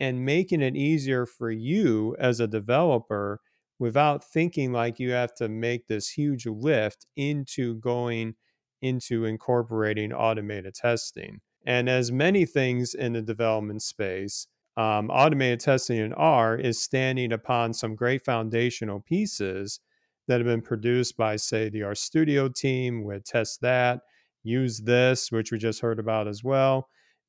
and 0.00 0.24
making 0.24 0.62
it 0.62 0.74
easier 0.74 1.26
for 1.26 1.50
you 1.50 2.16
as 2.18 2.40
a 2.40 2.46
developer 2.46 3.40
without 3.78 4.24
thinking 4.24 4.72
like 4.72 4.98
you 4.98 5.10
have 5.10 5.34
to 5.34 5.48
make 5.48 5.86
this 5.86 6.08
huge 6.08 6.46
lift 6.46 7.06
into 7.16 7.74
going 7.76 8.34
into 8.82 9.24
incorporating 9.24 10.12
automated 10.12 10.74
testing. 10.74 11.40
And 11.64 11.88
as 11.88 12.12
many 12.12 12.44
things 12.44 12.92
in 12.92 13.12
the 13.12 13.22
development 13.22 13.82
space, 13.82 14.46
um, 14.76 15.10
automated 15.10 15.60
testing 15.60 15.98
in 15.98 16.12
R 16.14 16.56
is 16.56 16.82
standing 16.82 17.32
upon 17.32 17.72
some 17.72 17.94
great 17.94 18.24
foundational 18.24 19.00
pieces 19.00 19.80
that 20.28 20.40
have 20.40 20.46
been 20.46 20.62
produced 20.62 21.16
by, 21.16 21.36
say, 21.36 21.68
the 21.68 21.82
R 21.82 21.94
Studio 21.94 22.48
team 22.48 23.04
with 23.04 23.24
testthat, 23.24 24.00
Use 24.42 24.80
This, 24.80 25.30
which 25.30 25.52
we 25.52 25.58
just 25.58 25.80
heard 25.80 25.98
about 25.98 26.26
as 26.26 26.42
well, 26.42 26.88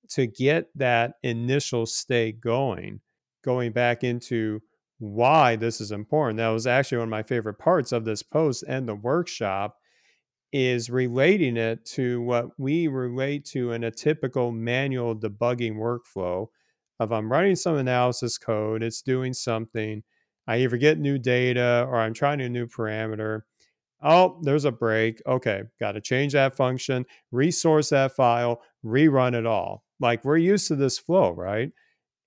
to 0.10 0.26
get 0.26 0.68
that 0.76 1.14
initial 1.22 1.86
state 1.86 2.42
going, 2.42 3.02
going 3.44 3.72
back 3.72 4.04
into 4.04 4.62
why 5.00 5.56
this 5.56 5.82
is 5.82 5.92
important. 5.92 6.38
That 6.38 6.50
was 6.50 6.66
actually 6.66 7.00
one 7.00 7.08
of 7.08 7.12
my 7.12 7.24
favorite 7.24 7.60
parts 7.60 7.92
of 7.92 8.06
this 8.06 8.24
post 8.24 8.64
and 8.68 8.88
the 8.88 8.96
workshop 8.96 9.76
is 10.54 10.90
relating 10.90 11.58
it 11.58 11.84
to 11.84 12.22
what 12.22 12.48
we 12.60 12.88
relate 12.88 13.44
to 13.44 13.72
in 13.74 13.84
a 13.84 13.92
typical 13.92 14.52
manual 14.52 15.16
debugging 15.16 15.76
workflow 15.76 16.48
of 17.00 17.12
I'm 17.12 17.32
writing 17.32 17.56
some 17.56 17.76
analysis 17.78 18.38
code, 18.38 18.84
it's 18.84 19.02
doing 19.02 19.34
something, 19.34 20.04
I 20.48 20.58
either 20.58 20.78
get 20.78 21.00
new 21.00 21.18
data 21.18 21.86
or 21.90 21.98
I'm 21.98 22.14
trying 22.14 22.40
a 22.42 22.50
new 22.50 22.68
parameter. 22.68 23.42
Oh, 24.04 24.40
there's 24.44 24.66
a 24.66 24.72
break. 24.72 25.22
Okay, 25.26 25.64
got 25.80 25.94
to 25.94 26.02
change 26.02 26.34
that 26.34 26.56
function, 26.56 27.06
resource 27.32 27.90
that 27.90 28.16
file, 28.16 28.62
rerun 28.86 29.34
it 29.34 29.46
all. 29.46 29.86
Like 30.00 30.24
we're 30.24 30.38
used 30.38 30.68
to 30.68 30.76
this 30.76 31.00
flow, 31.00 31.32
right? 31.32 31.72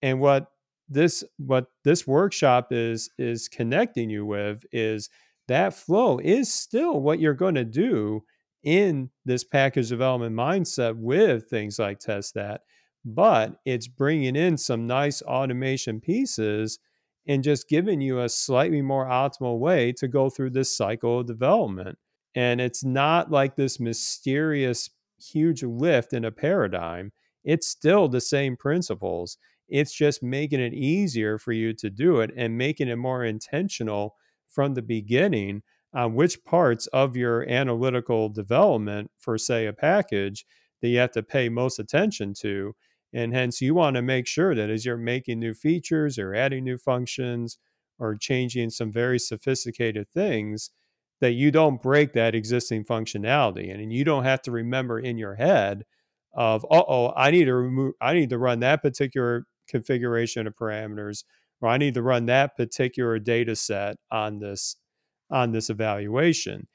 And 0.02 0.20
what 0.20 0.48
this 0.88 1.22
what 1.38 1.66
this 1.84 2.06
workshop 2.06 2.68
is 2.70 3.10
is 3.18 3.48
connecting 3.48 4.08
you 4.08 4.24
with 4.24 4.64
is 4.72 5.10
that 5.48 5.74
flow 5.74 6.18
is 6.18 6.52
still 6.52 7.00
what 7.00 7.20
you're 7.20 7.34
going 7.34 7.54
to 7.54 7.64
do 7.64 8.22
in 8.62 9.10
this 9.24 9.44
package 9.44 9.88
development 9.88 10.34
mindset 10.34 10.96
with 10.96 11.48
things 11.48 11.78
like 11.78 12.00
testthat 12.00 12.58
but 13.06 13.60
it's 13.64 13.86
bringing 13.86 14.34
in 14.34 14.58
some 14.58 14.88
nice 14.88 15.22
automation 15.22 16.00
pieces 16.00 16.80
and 17.28 17.44
just 17.44 17.68
giving 17.68 18.00
you 18.00 18.20
a 18.20 18.28
slightly 18.28 18.82
more 18.82 19.06
optimal 19.06 19.60
way 19.60 19.92
to 19.92 20.08
go 20.08 20.28
through 20.28 20.50
this 20.50 20.76
cycle 20.76 21.20
of 21.20 21.26
development. 21.26 21.96
And 22.34 22.60
it's 22.60 22.84
not 22.84 23.30
like 23.30 23.54
this 23.54 23.78
mysterious 23.78 24.90
huge 25.20 25.62
lift 25.62 26.12
in 26.12 26.24
a 26.24 26.32
paradigm. 26.32 27.12
It's 27.44 27.68
still 27.68 28.08
the 28.08 28.20
same 28.20 28.56
principles. 28.56 29.38
It's 29.68 29.94
just 29.94 30.22
making 30.22 30.60
it 30.60 30.74
easier 30.74 31.38
for 31.38 31.52
you 31.52 31.72
to 31.74 31.88
do 31.88 32.20
it 32.20 32.32
and 32.36 32.58
making 32.58 32.88
it 32.88 32.96
more 32.96 33.24
intentional 33.24 34.16
from 34.48 34.74
the 34.74 34.82
beginning 34.82 35.62
on 35.94 36.14
which 36.14 36.44
parts 36.44 36.86
of 36.88 37.16
your 37.16 37.48
analytical 37.48 38.28
development 38.28 39.10
for, 39.18 39.38
say, 39.38 39.66
a 39.66 39.72
package 39.72 40.44
that 40.82 40.88
you 40.88 40.98
have 40.98 41.12
to 41.12 41.22
pay 41.22 41.48
most 41.48 41.78
attention 41.78 42.34
to. 42.34 42.74
And 43.12 43.32
hence, 43.32 43.60
you 43.60 43.74
want 43.74 43.96
to 43.96 44.02
make 44.02 44.26
sure 44.26 44.54
that 44.54 44.68
as 44.68 44.84
you're 44.84 44.96
making 44.96 45.40
new 45.40 45.54
features 45.54 46.18
or 46.18 46.34
adding 46.34 46.64
new 46.64 46.76
functions 46.76 47.58
or 47.98 48.14
changing 48.14 48.70
some 48.70 48.92
very 48.92 49.18
sophisticated 49.18 50.08
things, 50.10 50.70
that 51.20 51.32
you 51.32 51.50
don't 51.50 51.80
break 51.80 52.12
that 52.12 52.34
existing 52.34 52.84
functionality. 52.84 53.72
And 53.72 53.90
you 53.90 54.04
don't 54.04 54.24
have 54.24 54.42
to 54.42 54.50
remember 54.50 54.98
in 54.98 55.16
your 55.16 55.34
head 55.34 55.84
of, 56.34 56.66
oh, 56.70 57.14
I 57.16 57.30
need 57.30 57.46
to 57.46 57.54
remove, 57.54 57.94
I 58.02 58.12
need 58.12 58.28
to 58.30 58.38
run 58.38 58.60
that 58.60 58.82
particular 58.82 59.46
configuration 59.66 60.46
of 60.46 60.54
parameters, 60.54 61.24
or 61.60 61.68
I 61.68 61.78
need 61.78 61.94
to 61.94 62.02
run 62.02 62.26
that 62.26 62.56
particular 62.56 63.18
data 63.18 63.56
set 63.56 63.96
on 64.10 64.38
this 64.38 64.76
on 65.30 65.52
this 65.52 65.70
evaluation. 65.70 66.66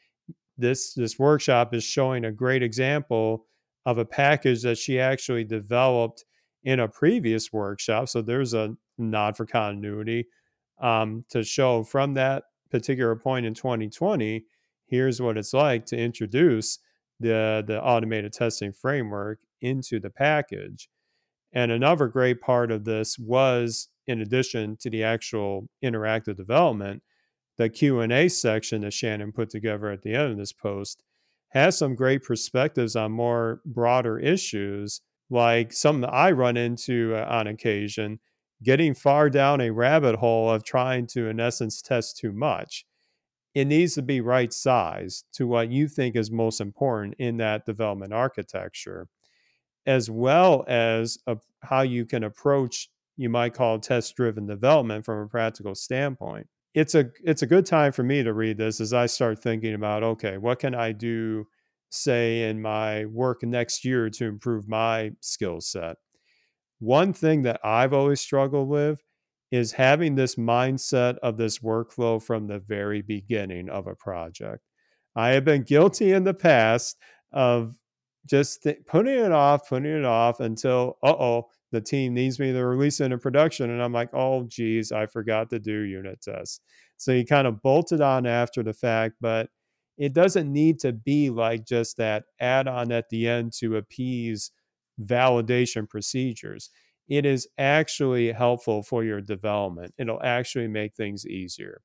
This 0.58 0.94
this 0.94 1.18
workshop 1.18 1.74
is 1.74 1.84
showing 1.84 2.26
a 2.26 2.32
great 2.32 2.64
example 2.64 3.46
of 3.86 3.98
a 3.98 4.06
package 4.06 4.62
that 4.64 4.78
she 4.78 5.00
actually 5.00 5.44
developed 5.44 6.26
in 6.64 6.80
a 6.80 6.88
previous 6.88 7.52
workshop. 7.52 8.10
So 8.10 8.22
there's 8.22 8.54
a 8.54 8.76
nod 8.98 9.36
for 9.36 9.46
continuity 9.46 10.28
um, 10.80 11.26
to 11.30 11.44
show 11.44 11.84
from 11.84 12.14
that 12.16 12.44
particular 12.70 13.16
point 13.16 13.46
in 13.46 13.54
2020. 13.54 14.46
Here's 14.86 15.22
what 15.22 15.38
it's 15.38 15.54
like 15.54 15.86
to 15.88 15.98
introduce 15.98 16.80
the 17.20 17.64
the 17.66 17.82
automated 17.82 18.34
testing 18.34 18.72
framework 18.72 19.40
into 19.62 20.00
the 20.00 20.10
package. 20.10 20.90
And 21.54 21.72
another 21.72 22.08
great 22.08 22.42
part 22.42 22.72
of 22.72 22.86
this 22.86 23.20
was, 23.20 23.90
in 24.08 24.22
addition 24.22 24.77
to 24.77 24.89
the 24.89 25.03
actual 25.03 25.67
interactive 25.84 26.36
development, 26.36 27.03
the 27.58 27.70
Q&A 27.70 28.27
section 28.29 28.81
that 28.81 28.93
Shannon 28.93 29.31
put 29.31 29.50
together 29.50 29.89
at 29.89 30.01
the 30.01 30.13
end 30.13 30.31
of 30.31 30.38
this 30.38 30.53
post 30.53 31.03
has 31.50 31.77
some 31.77 31.96
great 31.96 32.24
perspectives 32.24 32.96
on 32.96 33.12
more 33.12 33.62
broader 33.65 34.17
issues, 34.17 35.01
like 35.29 35.74
something 35.74 36.10
I 36.10 36.31
run 36.31 36.58
into 36.58 37.13
uh, 37.15 37.25
on 37.29 37.48
occasion, 37.48 38.20
getting 38.63 38.93
far 38.93 39.29
down 39.29 39.60
a 39.60 39.70
rabbit 39.70 40.15
hole 40.15 40.50
of 40.50 40.63
trying 40.63 41.08
to, 41.08 41.27
in 41.27 41.39
essence, 41.39 41.81
test 41.81 42.17
too 42.17 42.31
much. 42.31 42.86
It 43.53 43.65
needs 43.65 43.96
to 43.96 44.01
be 44.01 44.22
right 44.22 44.53
sized 44.53 45.25
to 45.34 45.46
what 45.46 45.70
you 45.70 45.89
think 45.89 46.15
is 46.15 46.31
most 46.31 46.62
important 46.62 47.15
in 47.20 47.38
that 47.38 47.65
development 47.65 48.13
architecture 48.13 49.10
as 49.86 50.10
well 50.10 50.63
as 50.67 51.17
a, 51.27 51.38
how 51.63 51.81
you 51.81 52.05
can 52.05 52.24
approach 52.24 52.89
you 53.18 53.30
might 53.30 53.53
call 53.53 53.80
test 53.80 54.15
driven 54.15 54.46
development 54.46 55.06
from 55.06 55.20
a 55.20 55.27
practical 55.27 55.75
standpoint. 55.75 56.48
It's 56.74 56.96
a 56.96 57.10
it's 57.24 57.41
a 57.41 57.48
good 57.48 57.65
time 57.65 57.91
for 57.91 58.03
me 58.03 58.24
to 58.24 58.34
read 58.34 58.58
this 58.58 58.80
as 58.80 58.94
i 58.94 59.06
start 59.06 59.39
thinking 59.39 59.74
about 59.74 60.03
okay 60.03 60.38
what 60.38 60.60
can 60.60 60.74
i 60.74 60.94
do 60.94 61.46
say 61.89 62.50
in 62.50 62.62
my 62.62 63.06
work 63.06 63.44
next 63.44 63.84
year 63.84 64.10
to 64.10 64.25
improve 64.25 64.70
my 64.70 65.12
skill 65.20 65.60
set? 65.60 65.98
One 66.80 67.13
thing 67.13 67.41
that 67.44 67.60
i've 67.63 67.94
always 67.94 68.22
struggled 68.22 68.70
with 68.70 69.01
is 69.51 69.74
having 69.74 70.15
this 70.15 70.36
mindset 70.36 71.18
of 71.18 71.38
this 71.38 71.60
workflow 71.60 72.22
from 72.22 72.48
the 72.48 72.60
very 72.60 73.01
beginning 73.01 73.70
of 73.70 73.88
a 73.88 73.96
project. 73.96 74.63
I 75.15 75.30
have 75.30 75.44
been 75.44 75.63
guilty 75.63 76.13
in 76.13 76.24
the 76.24 76.34
past 76.34 76.98
of 77.34 77.75
just 78.25 78.63
th- 78.63 78.86
putting 78.86 79.13
it 79.18 79.32
off, 79.32 79.68
putting 79.68 79.91
it 79.91 80.06
off 80.06 80.39
until, 80.39 80.98
uh 81.03 81.12
oh, 81.12 81.50
the 81.72 81.82
team 81.82 82.13
needs 82.13 82.40
me 82.40 82.51
to 82.51 82.66
release 82.66 83.00
it 83.00 83.12
in 83.12 83.20
production. 83.20 83.70
And 83.70 83.82
I'm 83.82 83.94
like, 83.94 84.13
oh, 84.13 84.44
geez, 84.44 84.92
I 84.92 85.06
forgot 85.06 85.50
to 85.51 85.60
do 85.60 85.82
unit 85.82 86.22
tests. 86.22 86.60
So 86.98 87.12
you 87.12 87.25
kind 87.25 87.48
of 87.48 87.62
bolt 87.62 87.92
it 87.92 88.01
on 88.01 88.25
after 88.25 88.62
the 88.62 88.74
fact, 88.74 89.16
but 89.22 89.50
it 89.98 90.13
doesn't 90.13 90.51
need 90.51 90.80
to 90.80 90.92
be 90.92 91.30
like 91.30 91.66
just 91.66 91.98
that 91.98 92.25
add 92.40 92.68
on 92.68 92.92
at 92.92 93.10
the 93.10 93.28
end 93.28 93.54
to 93.54 93.78
appease 93.78 94.51
validation 95.01 95.88
procedures. 95.88 96.70
It 97.08 97.25
is 97.25 97.48
actually 97.58 98.32
helpful 98.32 98.84
for 98.84 99.04
your 99.04 99.22
development. 99.22 99.94
It'll 99.98 100.22
actually 100.24 100.68
make 100.68 100.96
things 100.96 101.25
easier. 101.25 101.82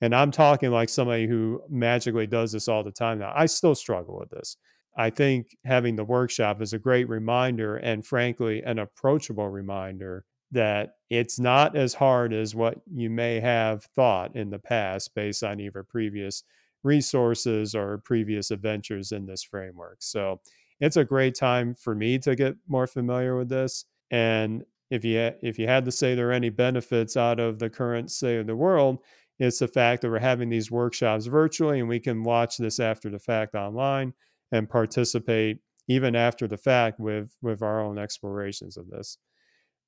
And 0.00 0.14
I'm 0.14 0.30
talking 0.30 0.70
like 0.70 0.88
somebody 0.88 1.26
who 1.26 1.62
magically 1.68 2.26
does 2.26 2.52
this 2.52 2.68
all 2.68 2.82
the 2.82 2.90
time 2.90 3.18
now. 3.18 3.32
I 3.34 3.46
still 3.46 3.74
struggle 3.74 4.18
with 4.18 4.30
this. 4.30 4.56
I 4.96 5.10
think 5.10 5.56
having 5.64 5.96
the 5.96 6.04
workshop 6.04 6.62
is 6.62 6.72
a 6.72 6.78
great 6.78 7.08
reminder 7.08 7.76
and, 7.76 8.06
frankly, 8.06 8.62
an 8.62 8.78
approachable 8.78 9.48
reminder 9.48 10.24
that 10.52 10.94
it's 11.10 11.40
not 11.40 11.76
as 11.76 11.94
hard 11.94 12.32
as 12.32 12.54
what 12.54 12.80
you 12.92 13.10
may 13.10 13.40
have 13.40 13.84
thought 13.96 14.36
in 14.36 14.50
the 14.50 14.58
past 14.58 15.14
based 15.14 15.42
on 15.42 15.58
either 15.60 15.82
previous 15.82 16.44
resources 16.84 17.74
or 17.74 17.98
previous 18.04 18.50
adventures 18.50 19.10
in 19.10 19.26
this 19.26 19.42
framework. 19.42 19.96
So 20.00 20.40
it's 20.80 20.96
a 20.96 21.04
great 21.04 21.34
time 21.34 21.74
for 21.74 21.94
me 21.94 22.18
to 22.20 22.36
get 22.36 22.56
more 22.68 22.86
familiar 22.86 23.36
with 23.36 23.48
this. 23.48 23.84
And 24.10 24.64
if 24.90 25.04
you 25.04 25.32
if 25.42 25.58
you 25.58 25.66
had 25.66 25.84
to 25.86 25.92
say 25.92 26.14
there 26.14 26.28
are 26.28 26.32
any 26.32 26.50
benefits 26.50 27.16
out 27.16 27.40
of 27.40 27.58
the 27.58 27.70
current 27.70 28.10
state 28.12 28.38
of 28.38 28.46
the 28.46 28.54
world, 28.54 28.98
it's 29.38 29.58
the 29.58 29.68
fact 29.68 30.02
that 30.02 30.10
we're 30.10 30.18
having 30.18 30.50
these 30.50 30.70
workshops 30.70 31.26
virtually 31.26 31.80
and 31.80 31.88
we 31.88 31.98
can 31.98 32.22
watch 32.22 32.58
this 32.58 32.78
after 32.78 33.10
the 33.10 33.18
fact 33.18 33.54
online 33.54 34.14
and 34.54 34.70
participate 34.70 35.58
even 35.88 36.16
after 36.16 36.48
the 36.48 36.56
fact 36.56 36.98
with 36.98 37.28
with 37.42 37.60
our 37.62 37.80
own 37.80 37.98
explorations 37.98 38.76
of 38.76 38.88
this. 38.88 39.18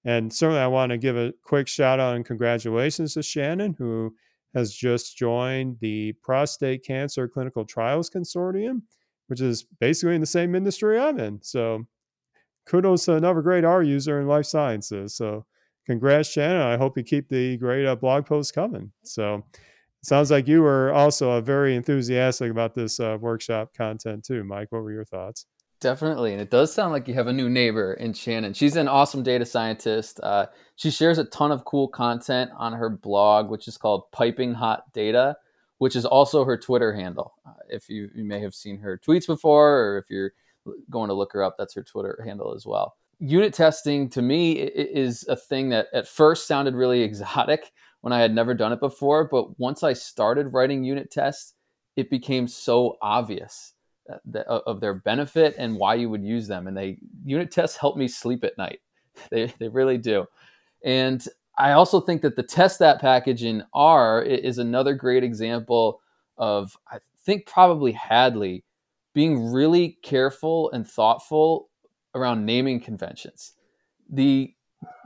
And 0.04 0.32
certainly, 0.32 0.60
I 0.60 0.66
want 0.66 0.90
to 0.90 0.98
give 0.98 1.16
a 1.16 1.32
quick 1.42 1.68
shout 1.68 2.00
out 2.00 2.16
and 2.16 2.24
congratulations 2.24 3.14
to 3.14 3.22
Shannon, 3.22 3.74
who 3.78 4.14
has 4.54 4.74
just 4.74 5.16
joined 5.16 5.78
the 5.80 6.12
Prostate 6.22 6.84
Cancer 6.84 7.28
Clinical 7.28 7.64
Trials 7.64 8.10
Consortium. 8.10 8.82
which 9.28 9.40
is 9.40 9.66
basically 9.80 10.14
in 10.14 10.20
the 10.20 10.26
same 10.26 10.54
industry 10.54 10.98
I'm 10.98 11.18
in. 11.18 11.40
So 11.42 11.86
kudos 12.66 13.04
to 13.06 13.14
another 13.14 13.42
great 13.42 13.64
R 13.64 13.82
user 13.82 14.20
in 14.20 14.28
life 14.28 14.46
sciences. 14.46 15.16
So 15.16 15.46
congrats, 15.86 16.30
Shannon. 16.30 16.62
I 16.62 16.76
hope 16.76 16.96
you 16.96 17.02
keep 17.02 17.28
the 17.28 17.56
great 17.56 17.86
uh, 17.86 17.96
blog 17.96 18.26
posts 18.26 18.52
coming. 18.52 18.92
So 19.02 19.44
sounds 20.06 20.30
like 20.30 20.46
you 20.46 20.62
were 20.62 20.92
also 20.92 21.32
uh, 21.32 21.40
very 21.40 21.74
enthusiastic 21.74 22.50
about 22.50 22.74
this 22.74 23.00
uh, 23.00 23.18
workshop 23.20 23.74
content 23.74 24.24
too, 24.24 24.44
Mike. 24.44 24.70
What 24.70 24.82
were 24.82 24.92
your 24.92 25.04
thoughts? 25.04 25.46
Definitely. 25.80 26.32
And 26.32 26.40
it 26.40 26.50
does 26.50 26.72
sound 26.72 26.92
like 26.92 27.06
you 27.06 27.14
have 27.14 27.26
a 27.26 27.32
new 27.32 27.50
neighbor 27.50 27.94
in 27.94 28.14
Shannon. 28.14 28.54
She's 28.54 28.76
an 28.76 28.88
awesome 28.88 29.22
data 29.22 29.44
scientist. 29.44 30.20
Uh, 30.22 30.46
she 30.76 30.90
shares 30.90 31.18
a 31.18 31.24
ton 31.24 31.52
of 31.52 31.64
cool 31.66 31.88
content 31.88 32.50
on 32.56 32.72
her 32.72 32.88
blog, 32.88 33.50
which 33.50 33.68
is 33.68 33.76
called 33.76 34.10
Piping 34.10 34.54
Hot 34.54 34.90
Data, 34.94 35.36
which 35.78 35.94
is 35.94 36.06
also 36.06 36.44
her 36.44 36.56
Twitter 36.56 36.94
handle. 36.94 37.34
Uh, 37.46 37.52
if 37.68 37.90
you, 37.90 38.08
you 38.14 38.24
may 38.24 38.40
have 38.40 38.54
seen 38.54 38.78
her 38.78 38.98
tweets 38.98 39.26
before, 39.26 39.78
or 39.78 39.98
if 39.98 40.06
you're 40.08 40.32
going 40.88 41.08
to 41.08 41.14
look 41.14 41.32
her 41.32 41.42
up, 41.42 41.56
that's 41.58 41.74
her 41.74 41.82
Twitter 41.82 42.22
handle 42.24 42.54
as 42.54 42.64
well. 42.64 42.96
Unit 43.18 43.52
testing 43.52 44.08
to 44.10 44.22
me 44.22 44.52
is 44.52 45.26
a 45.28 45.36
thing 45.36 45.70
that 45.70 45.88
at 45.92 46.08
first 46.08 46.46
sounded 46.46 46.74
really 46.74 47.02
exotic 47.02 47.72
when 48.06 48.12
I 48.12 48.20
had 48.20 48.32
never 48.32 48.54
done 48.54 48.72
it 48.72 48.78
before. 48.78 49.24
But 49.24 49.58
once 49.58 49.82
I 49.82 49.92
started 49.92 50.52
writing 50.52 50.84
unit 50.84 51.10
tests, 51.10 51.54
it 51.96 52.08
became 52.08 52.46
so 52.46 52.98
obvious 53.02 53.72
uh, 54.08 54.38
uh, 54.38 54.60
of 54.64 54.78
their 54.78 54.94
benefit 54.94 55.56
and 55.58 55.74
why 55.74 55.96
you 55.96 56.08
would 56.08 56.22
use 56.22 56.46
them. 56.46 56.68
And 56.68 56.76
they 56.76 56.98
unit 57.24 57.50
tests 57.50 57.76
help 57.76 57.96
me 57.96 58.06
sleep 58.06 58.44
at 58.44 58.56
night. 58.56 58.78
They 59.32 59.52
they 59.58 59.66
really 59.66 59.98
do. 59.98 60.24
And 60.84 61.26
I 61.58 61.72
also 61.72 62.00
think 62.00 62.22
that 62.22 62.36
the 62.36 62.44
testthat 62.44 63.00
package 63.00 63.42
in 63.42 63.64
R 63.74 64.22
is 64.22 64.58
another 64.58 64.94
great 64.94 65.24
example 65.24 66.00
of 66.38 66.76
I 66.88 66.98
think 67.24 67.46
probably 67.46 67.90
Hadley 67.90 68.62
being 69.14 69.50
really 69.50 69.98
careful 70.02 70.70
and 70.70 70.88
thoughtful 70.88 71.70
around 72.14 72.46
naming 72.46 72.78
conventions. 72.78 73.54
The 74.08 74.54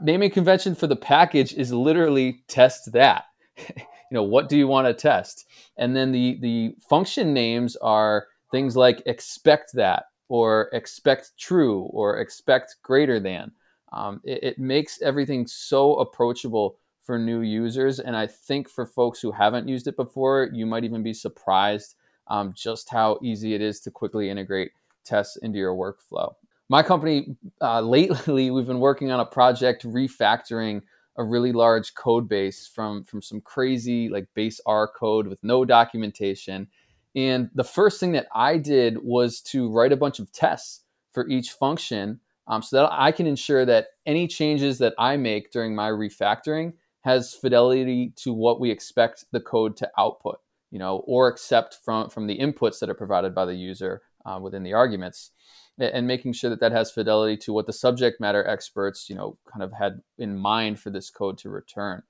naming 0.01 0.31
convention 0.31 0.75
for 0.75 0.87
the 0.87 0.95
package 0.95 1.53
is 1.53 1.71
literally 1.71 2.43
test 2.47 2.91
that. 2.93 3.25
you 3.57 3.85
know, 4.11 4.23
what 4.23 4.49
do 4.49 4.57
you 4.57 4.67
want 4.67 4.87
to 4.87 4.93
test? 4.93 5.45
And 5.77 5.95
then 5.95 6.11
the 6.11 6.37
the 6.41 6.75
function 6.89 7.33
names 7.33 7.75
are 7.77 8.27
things 8.51 8.75
like 8.75 9.01
expect 9.05 9.71
that 9.73 10.05
or 10.27 10.69
expect 10.73 11.31
true 11.39 11.89
or 11.91 12.17
expect 12.19 12.77
greater 12.83 13.19
than. 13.19 13.51
Um, 13.93 14.21
it, 14.23 14.43
it, 14.43 14.59
makes 14.59 15.01
everything 15.01 15.45
so 15.45 15.95
approachable 15.95 16.77
for 17.03 17.19
new 17.19 17.41
users. 17.41 17.99
And 17.99 18.15
I 18.15 18.27
think 18.27 18.69
for 18.69 18.85
folks 18.85 19.19
who 19.19 19.33
haven't 19.33 19.67
used 19.67 19.87
it 19.87 19.97
before, 19.97 20.49
you 20.53 20.65
might 20.65 20.85
even 20.85 21.03
be 21.03 21.13
surprised 21.13 21.95
um, 22.27 22.53
just 22.55 22.89
how 22.89 23.19
easy 23.21 23.53
it 23.53 23.61
is 23.61 23.81
to 23.81 23.91
quickly 23.91 24.29
integrate 24.29 24.71
tests 25.03 25.35
into 25.35 25.57
your 25.57 25.75
workflow. 25.75 26.33
My 26.71 26.83
company, 26.83 27.35
uh, 27.59 27.81
lately, 27.97 28.49
we've 28.49 28.65
been 28.65 28.79
working 28.79 29.11
on 29.11 29.19
a 29.19 29.25
project 29.25 29.83
refactoring 29.83 30.83
a 31.17 31.23
really 31.23 31.51
large 31.51 31.93
code 31.95 32.29
base 32.29 32.65
from, 32.65 33.03
from 33.03 33.21
some 33.21 33.41
crazy 33.41 34.07
like 34.07 34.29
base 34.35 34.61
R 34.65 34.87
code 34.87 35.27
with 35.27 35.43
no 35.43 35.65
documentation. 35.65 36.69
And 37.13 37.49
the 37.53 37.65
first 37.65 37.99
thing 37.99 38.13
that 38.13 38.27
I 38.33 38.57
did 38.57 39.03
was 39.03 39.41
to 39.51 39.69
write 39.69 39.91
a 39.91 39.97
bunch 39.97 40.19
of 40.19 40.31
tests 40.31 40.85
for 41.11 41.27
each 41.27 41.51
function 41.51 42.21
um, 42.47 42.61
so 42.61 42.77
that 42.77 42.89
I 42.89 43.11
can 43.11 43.27
ensure 43.27 43.65
that 43.65 43.87
any 44.05 44.25
changes 44.25 44.77
that 44.77 44.93
I 44.97 45.17
make 45.17 45.51
during 45.51 45.75
my 45.75 45.89
refactoring 45.89 46.71
has 47.01 47.33
fidelity 47.33 48.13
to 48.23 48.31
what 48.31 48.61
we 48.61 48.71
expect 48.71 49.25
the 49.33 49.41
code 49.41 49.75
to 49.75 49.91
output, 49.97 50.39
you 50.71 50.79
know, 50.79 51.03
or 51.05 51.27
accept 51.27 51.79
from, 51.83 52.09
from 52.09 52.27
the 52.27 52.39
inputs 52.39 52.79
that 52.79 52.89
are 52.89 52.93
provided 52.93 53.35
by 53.35 53.43
the 53.43 53.55
user 53.55 54.03
uh, 54.25 54.39
within 54.41 54.63
the 54.63 54.71
arguments 54.73 55.31
and 55.79 56.07
making 56.07 56.33
sure 56.33 56.49
that 56.49 56.59
that 56.59 56.71
has 56.71 56.91
fidelity 56.91 57.37
to 57.37 57.53
what 57.53 57.65
the 57.65 57.73
subject 57.73 58.19
matter 58.19 58.45
experts, 58.47 59.09
you 59.09 59.15
know, 59.15 59.37
kind 59.51 59.63
of 59.63 59.71
had 59.71 60.01
in 60.17 60.37
mind 60.37 60.79
for 60.79 60.89
this 60.89 61.09
code 61.09 61.37
to 61.39 61.49
return. 61.49 62.03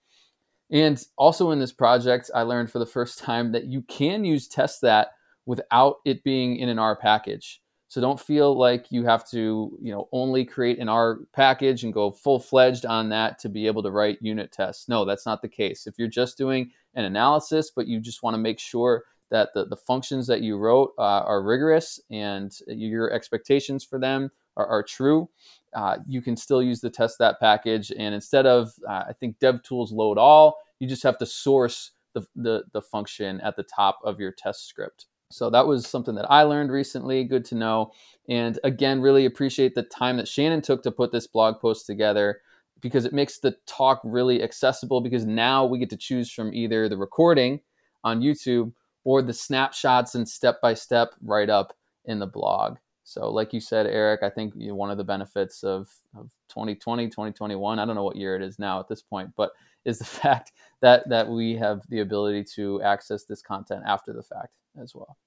And 0.71 1.03
also 1.17 1.51
in 1.51 1.59
this 1.59 1.73
project, 1.73 2.31
I 2.33 2.41
learned 2.43 2.71
for 2.71 2.79
the 2.79 2.85
first 2.85 3.19
time 3.19 3.51
that 3.51 3.65
you 3.65 3.81
can 3.83 4.23
use 4.23 4.49
testthat 4.49 5.07
without 5.45 5.97
it 6.05 6.23
being 6.23 6.57
in 6.57 6.69
an 6.69 6.79
R 6.79 6.95
package. 6.95 7.61
So 7.89 7.99
don't 7.99 8.19
feel 8.19 8.57
like 8.57 8.85
you 8.89 9.03
have 9.03 9.29
to, 9.31 9.77
you 9.81 9.91
know, 9.91 10.07
only 10.13 10.45
create 10.45 10.79
an 10.79 10.87
R 10.87 11.19
package 11.33 11.83
and 11.83 11.93
go 11.93 12.09
full 12.09 12.39
fledged 12.39 12.85
on 12.85 13.09
that 13.09 13.37
to 13.39 13.49
be 13.49 13.67
able 13.67 13.83
to 13.83 13.91
write 13.91 14.17
unit 14.21 14.53
tests. 14.53 14.87
No, 14.87 15.03
that's 15.03 15.25
not 15.25 15.41
the 15.41 15.49
case. 15.49 15.87
If 15.87 15.95
you're 15.99 16.07
just 16.07 16.37
doing 16.37 16.71
an 16.95 17.03
analysis, 17.03 17.69
but 17.75 17.87
you 17.87 17.99
just 17.99 18.23
want 18.23 18.33
to 18.33 18.37
make 18.37 18.59
sure 18.59 19.03
that 19.31 19.49
the, 19.53 19.65
the 19.65 19.75
functions 19.75 20.27
that 20.27 20.41
you 20.41 20.57
wrote 20.57 20.93
uh, 20.97 21.23
are 21.23 21.43
rigorous 21.43 21.99
and 22.11 22.51
your 22.67 23.11
expectations 23.11 23.83
for 23.83 23.99
them 23.99 24.29
are, 24.57 24.67
are 24.67 24.83
true, 24.83 25.29
uh, 25.73 25.97
you 26.07 26.21
can 26.21 26.35
still 26.35 26.61
use 26.61 26.81
the 26.81 26.91
testthat 26.91 27.39
package. 27.39 27.91
And 27.97 28.13
instead 28.13 28.45
of, 28.45 28.71
uh, 28.87 29.03
I 29.09 29.13
think 29.13 29.39
DevTools 29.39 29.91
load 29.91 30.17
all, 30.17 30.57
you 30.79 30.87
just 30.87 31.03
have 31.03 31.17
to 31.19 31.25
source 31.25 31.91
the, 32.13 32.25
the, 32.35 32.63
the 32.73 32.81
function 32.81 33.39
at 33.41 33.55
the 33.55 33.63
top 33.63 33.99
of 34.03 34.19
your 34.19 34.31
test 34.31 34.67
script. 34.67 35.05
So 35.31 35.49
that 35.49 35.65
was 35.65 35.87
something 35.87 36.15
that 36.15 36.29
I 36.29 36.43
learned 36.43 36.71
recently. 36.71 37.23
Good 37.23 37.45
to 37.45 37.55
know. 37.55 37.93
And 38.27 38.59
again, 38.65 38.99
really 38.99 39.25
appreciate 39.25 39.75
the 39.75 39.83
time 39.83 40.17
that 40.17 40.27
Shannon 40.27 40.61
took 40.61 40.83
to 40.83 40.91
put 40.91 41.13
this 41.13 41.27
blog 41.27 41.59
post 41.61 41.85
together 41.85 42.41
because 42.81 43.05
it 43.05 43.13
makes 43.13 43.39
the 43.39 43.55
talk 43.65 44.01
really 44.03 44.43
accessible 44.43 44.99
because 45.01 45.25
now 45.25 45.65
we 45.65 45.79
get 45.79 45.89
to 45.91 45.97
choose 45.97 46.31
from 46.31 46.53
either 46.53 46.89
the 46.89 46.97
recording 46.97 47.61
on 48.03 48.19
YouTube 48.19 48.73
or 49.03 49.21
the 49.21 49.33
snapshots 49.33 50.15
and 50.15 50.27
step 50.27 50.61
by 50.61 50.73
step 50.73 51.13
right 51.23 51.49
up 51.49 51.73
in 52.05 52.19
the 52.19 52.27
blog. 52.27 52.77
So, 53.03 53.29
like 53.29 53.51
you 53.51 53.59
said, 53.59 53.87
Eric, 53.87 54.21
I 54.23 54.29
think 54.29 54.53
you 54.55 54.69
know, 54.69 54.75
one 54.75 54.91
of 54.91 54.97
the 54.97 55.03
benefits 55.03 55.63
of, 55.63 55.89
of 56.15 56.29
2020, 56.49 57.07
2021, 57.07 57.79
I 57.79 57.85
don't 57.85 57.95
know 57.95 58.03
what 58.03 58.15
year 58.15 58.35
it 58.35 58.41
is 58.41 58.59
now 58.59 58.79
at 58.79 58.87
this 58.87 59.01
point, 59.01 59.31
but 59.35 59.51
is 59.85 59.99
the 59.99 60.05
fact 60.21 60.53
that 60.81 61.07
that 61.09 61.27
we 61.27 61.55
have 61.55 61.81
the 61.89 61.99
ability 61.99 62.43
to 62.55 62.81
access 62.81 63.23
this 63.23 63.41
content 63.41 63.83
after 63.85 64.13
the 64.13 64.23
fact 64.23 64.53
as 64.81 64.93
well. 64.95 65.17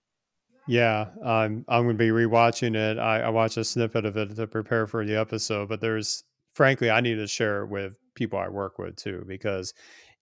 Yeah, 0.67 1.09
I'm 1.25 1.65
I'm 1.69 1.85
going 1.85 1.99
to 1.99 2.05
be 2.05 2.09
rewatching 2.09 2.75
it. 2.75 2.99
I, 2.99 3.21
I 3.21 3.29
watched 3.29 3.57
a 3.59 3.65
snippet 3.65 4.07
of 4.07 4.17
it 4.17 4.35
to 4.37 4.47
prepare 4.47 4.87
for 4.87 5.05
the 5.05 5.17
episode, 5.17 5.69
but 5.69 5.81
there's 5.81 6.25
frankly 6.55 6.91
I 6.91 7.01
need 7.01 7.17
to 7.17 7.27
share 7.27 7.63
it 7.63 7.69
with 7.69 7.99
people 8.15 8.39
I 8.39 8.49
work 8.49 8.79
with 8.79 8.97
too 8.97 9.25
because 9.27 9.75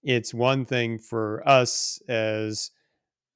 it's 0.02 0.34
one 0.34 0.64
thing 0.64 0.98
for 0.98 1.46
us 1.48 2.02
as 2.08 2.70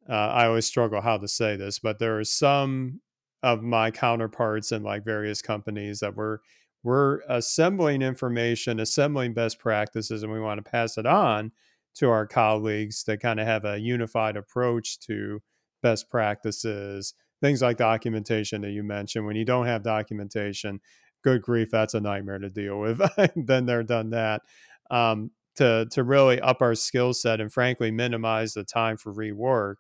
uh, 0.09 0.13
I 0.13 0.47
always 0.47 0.67
struggle 0.67 1.01
how 1.01 1.19
to 1.19 1.29
say 1.29 1.57
this, 1.57 1.79
but 1.79 1.99
there 1.99 2.19
are 2.19 2.25
some 2.25 3.01
of 3.43 3.63
my 3.63 3.91
counterparts 3.91 4.73
in 4.73 4.83
like 4.83 5.05
various 5.05 5.43
companies 5.43 6.01
that 6.01 6.17
we're 6.17 6.39
we're 6.83 7.21
assembling 7.29 8.03
information, 8.03 8.79
assembling 8.79 9.35
best 9.35 9.59
practices, 9.59 10.23
and 10.23 10.33
we 10.33 10.41
want 10.41 10.65
to 10.65 10.71
pass 10.71 10.97
it 10.99 11.07
on 11.07 11.51
to 11.97 12.09
our 12.11 12.27
colleagues 12.27 13.03
to 13.05 13.17
kind 13.17 13.41
of 13.41 13.47
have 13.47 13.65
a 13.65 13.79
unified 13.79 14.37
approach 14.37 15.01
to 15.01 15.43
best 15.83 16.09
practices, 16.11 17.15
things 17.41 17.61
like 17.63 17.77
documentation 17.79 18.61
that 18.61 18.71
you 18.71 18.85
mentioned. 18.85 19.27
When 19.27 19.35
you 19.35 19.45
don't 19.45 19.67
have 19.67 19.83
documentation, 19.83 20.81
good 21.25 21.43
grief, 21.43 21.71
that's 21.73 21.95
a 21.95 22.01
nightmare 22.01 22.39
to 22.39 22.51
deal 22.51 22.79
with. 22.79 23.01
Then 23.37 23.67
they're 23.67 23.83
done 23.83 24.11
that. 24.11 24.43
Um, 24.91 25.33
to 25.57 25.87
to 25.91 26.05
really 26.05 26.41
up 26.41 26.63
our 26.63 26.75
skill 26.75 27.13
set 27.15 27.41
and 27.41 27.53
frankly 27.53 27.91
minimize 27.91 28.55
the 28.55 28.63
time 28.65 28.97
for 28.97 29.13
rework. 29.13 29.77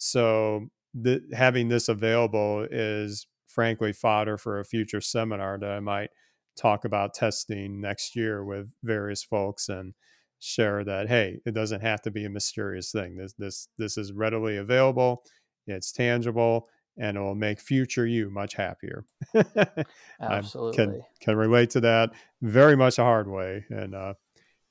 So 0.00 0.68
the, 0.94 1.22
having 1.34 1.68
this 1.68 1.88
available 1.88 2.66
is 2.70 3.26
frankly 3.46 3.92
fodder 3.92 4.38
for 4.38 4.58
a 4.58 4.64
future 4.64 5.00
seminar 5.00 5.58
that 5.58 5.70
I 5.70 5.80
might 5.80 6.10
talk 6.56 6.84
about 6.84 7.14
testing 7.14 7.80
next 7.80 8.16
year 8.16 8.44
with 8.44 8.72
various 8.82 9.22
folks 9.22 9.68
and 9.68 9.94
share 10.42 10.82
that 10.84 11.06
hey 11.06 11.38
it 11.44 11.52
doesn't 11.52 11.82
have 11.82 12.00
to 12.00 12.10
be 12.10 12.24
a 12.24 12.30
mysterious 12.30 12.90
thing. 12.90 13.16
This 13.16 13.34
this 13.34 13.68
this 13.78 13.98
is 13.98 14.12
readily 14.12 14.56
available 14.56 15.22
it's 15.66 15.92
tangible 15.92 16.68
and 16.98 17.16
it 17.16 17.20
will 17.20 17.34
make 17.34 17.60
future 17.60 18.06
you 18.06 18.30
much 18.30 18.54
happier. 18.54 19.04
Absolutely 20.20 20.72
I 20.82 20.86
can 20.86 21.02
can 21.20 21.36
relate 21.36 21.70
to 21.70 21.80
that. 21.80 22.10
Very 22.42 22.76
much 22.76 22.98
a 22.98 23.04
hard 23.04 23.28
way 23.28 23.64
and 23.70 23.94
uh 23.94 24.14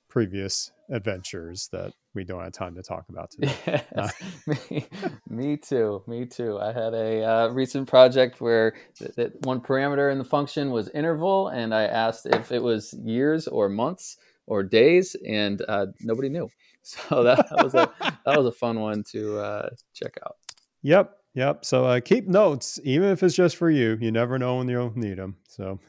previous 0.10 0.72
adventures 0.90 1.70
that 1.72 1.94
we 2.20 2.26
don't 2.26 2.44
have 2.44 2.52
time 2.52 2.76
to 2.76 2.84
talk 2.84 3.06
about 3.08 3.32
today. 3.32 3.56
Yes, 3.66 3.86
uh, 3.96 4.10
me, 4.70 4.86
me, 5.30 5.56
too. 5.56 6.04
Me 6.06 6.26
too. 6.26 6.60
I 6.60 6.74
had 6.74 6.94
a 6.94 7.24
uh, 7.24 7.48
recent 7.48 7.88
project 7.88 8.42
where 8.42 8.76
th- 8.98 9.16
th- 9.16 9.32
one 9.44 9.62
parameter 9.62 10.12
in 10.12 10.18
the 10.18 10.26
function 10.26 10.70
was 10.72 10.90
interval, 10.90 11.48
and 11.48 11.74
I 11.74 11.84
asked 11.84 12.26
if 12.26 12.52
it 12.52 12.62
was 12.62 12.94
years 13.02 13.48
or 13.48 13.70
months 13.70 14.18
or 14.48 14.64
days, 14.64 15.16
and 15.26 15.64
uh, 15.70 15.88
nobody 16.02 16.30
knew. 16.30 16.50
So 16.82 17.24
that, 17.24 17.46
that, 17.50 17.64
was 17.64 17.76
a 17.76 17.92
that 18.26 18.38
was 18.38 18.48
a 18.48 18.54
fun 18.54 18.80
one 18.80 19.04
to 19.12 19.38
uh, 19.38 19.70
check 19.94 20.18
out. 20.26 20.38
Yep. 20.82 21.12
Yep. 21.36 21.66
So 21.66 21.86
uh, 21.86 22.00
keep 22.00 22.26
notes, 22.26 22.80
even 22.84 23.10
if 23.10 23.22
it's 23.22 23.36
just 23.36 23.58
for 23.58 23.70
you. 23.70 23.98
You 24.00 24.12
never 24.12 24.40
know 24.40 24.56
when 24.56 24.70
you'll 24.70 24.98
need 24.98 25.18
them. 25.18 25.36
So. 25.48 25.80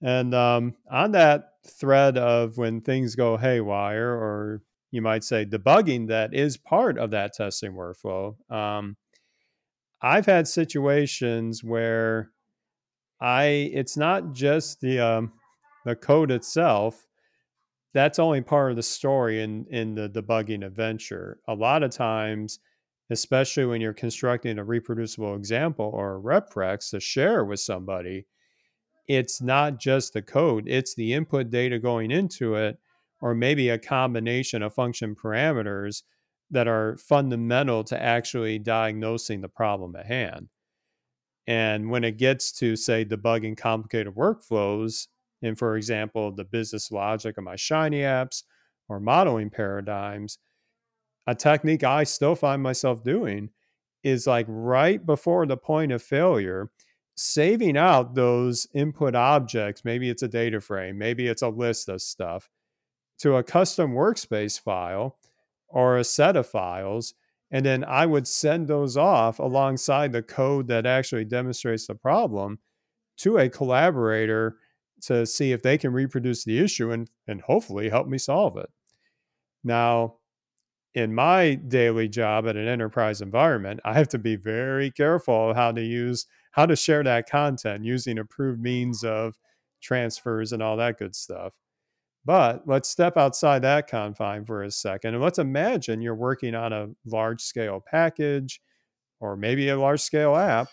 And 0.00 0.34
um, 0.34 0.74
on 0.90 1.12
that 1.12 1.54
thread 1.66 2.16
of 2.16 2.56
when 2.56 2.80
things 2.80 3.14
go 3.14 3.36
haywire, 3.36 4.10
or 4.10 4.62
you 4.90 5.02
might 5.02 5.24
say 5.24 5.44
debugging 5.44 6.08
that 6.08 6.34
is 6.34 6.56
part 6.56 6.98
of 6.98 7.10
that 7.10 7.34
testing 7.34 7.72
workflow, 7.72 8.34
um, 8.50 8.96
I've 10.00 10.26
had 10.26 10.46
situations 10.46 11.64
where 11.64 12.30
I 13.20 13.70
it's 13.72 13.96
not 13.96 14.32
just 14.32 14.80
the 14.80 15.00
um, 15.00 15.32
the 15.84 15.96
code 15.96 16.30
itself. 16.30 17.06
That's 17.94 18.18
only 18.18 18.42
part 18.42 18.70
of 18.70 18.76
the 18.76 18.82
story 18.82 19.42
in 19.42 19.66
in 19.70 19.94
the 19.94 20.08
debugging 20.08 20.64
adventure. 20.64 21.40
A 21.48 21.54
lot 21.54 21.82
of 21.82 21.90
times, 21.90 22.60
especially 23.10 23.64
when 23.64 23.80
you're 23.80 23.92
constructing 23.92 24.58
a 24.58 24.64
reproducible 24.64 25.34
example 25.34 25.90
or 25.92 26.16
a 26.16 26.20
reprex 26.20 26.90
to 26.90 27.00
share 27.00 27.44
with 27.44 27.60
somebody, 27.60 28.26
it's 29.08 29.42
not 29.42 29.80
just 29.80 30.12
the 30.12 30.22
code, 30.22 30.68
it's 30.68 30.94
the 30.94 31.12
input 31.12 31.50
data 31.50 31.78
going 31.78 32.10
into 32.10 32.54
it, 32.54 32.78
or 33.20 33.34
maybe 33.34 33.68
a 33.68 33.78
combination 33.78 34.62
of 34.62 34.74
function 34.74 35.14
parameters 35.14 36.02
that 36.50 36.68
are 36.68 36.96
fundamental 36.96 37.84
to 37.84 38.00
actually 38.00 38.58
diagnosing 38.58 39.40
the 39.40 39.48
problem 39.48 39.94
at 39.96 40.06
hand. 40.06 40.48
And 41.46 41.90
when 41.90 42.04
it 42.04 42.18
gets 42.18 42.52
to, 42.52 42.76
say, 42.76 43.04
debugging 43.04 43.56
complicated 43.56 44.14
workflows, 44.14 45.08
and 45.42 45.58
for 45.58 45.76
example, 45.76 46.32
the 46.32 46.44
business 46.44 46.90
logic 46.90 47.38
of 47.38 47.44
my 47.44 47.56
Shiny 47.56 48.00
apps 48.00 48.42
or 48.88 49.00
modeling 49.00 49.50
paradigms, 49.50 50.38
a 51.26 51.34
technique 51.34 51.84
I 51.84 52.04
still 52.04 52.34
find 52.34 52.62
myself 52.62 53.02
doing 53.02 53.50
is 54.02 54.26
like 54.26 54.46
right 54.48 55.04
before 55.04 55.46
the 55.46 55.56
point 55.56 55.92
of 55.92 56.02
failure, 56.02 56.70
saving 57.16 57.76
out 57.76 58.14
those 58.14 58.66
input 58.74 59.14
objects. 59.14 59.84
Maybe 59.84 60.08
it's 60.08 60.22
a 60.22 60.28
data 60.28 60.60
frame, 60.60 60.98
maybe 60.98 61.26
it's 61.26 61.42
a 61.42 61.48
list 61.48 61.88
of 61.88 62.00
stuff 62.00 62.48
to 63.18 63.36
a 63.36 63.42
custom 63.42 63.92
workspace 63.92 64.60
file 64.60 65.18
or 65.68 65.96
a 65.96 66.04
set 66.04 66.36
of 66.36 66.46
files. 66.46 67.14
And 67.50 67.64
then 67.64 67.84
I 67.84 68.06
would 68.06 68.28
send 68.28 68.68
those 68.68 68.96
off 68.96 69.38
alongside 69.38 70.12
the 70.12 70.22
code 70.22 70.68
that 70.68 70.86
actually 70.86 71.24
demonstrates 71.24 71.86
the 71.86 71.94
problem 71.94 72.58
to 73.18 73.38
a 73.38 73.48
collaborator 73.48 74.56
to 75.02 75.26
see 75.26 75.52
if 75.52 75.62
they 75.62 75.78
can 75.78 75.92
reproduce 75.92 76.44
the 76.44 76.58
issue 76.58 76.90
and, 76.90 77.08
and 77.26 77.40
hopefully 77.40 77.88
help 77.88 78.06
me 78.08 78.18
solve 78.18 78.56
it. 78.56 78.70
Now, 79.64 80.16
in 80.94 81.14
my 81.14 81.54
daily 81.54 82.08
job 82.08 82.46
at 82.48 82.56
an 82.56 82.66
enterprise 82.66 83.20
environment, 83.20 83.80
I 83.84 83.94
have 83.94 84.08
to 84.08 84.18
be 84.18 84.36
very 84.36 84.90
careful 84.90 85.54
how 85.54 85.72
to 85.72 85.82
use 85.82 86.26
how 86.52 86.66
to 86.66 86.74
share 86.74 87.04
that 87.04 87.28
content 87.28 87.84
using 87.84 88.18
approved 88.18 88.60
means 88.60 89.04
of 89.04 89.36
transfers 89.80 90.52
and 90.52 90.62
all 90.62 90.76
that 90.78 90.98
good 90.98 91.14
stuff. 91.14 91.54
But 92.28 92.68
let's 92.68 92.90
step 92.90 93.16
outside 93.16 93.62
that 93.62 93.88
confine 93.88 94.44
for 94.44 94.62
a 94.62 94.70
second 94.70 95.14
and 95.14 95.22
let's 95.22 95.38
imagine 95.38 96.02
you're 96.02 96.14
working 96.14 96.54
on 96.54 96.74
a 96.74 96.88
large 97.06 97.40
scale 97.40 97.82
package 97.90 98.60
or 99.18 99.34
maybe 99.34 99.70
a 99.70 99.80
large 99.80 100.02
scale 100.02 100.36
app 100.36 100.68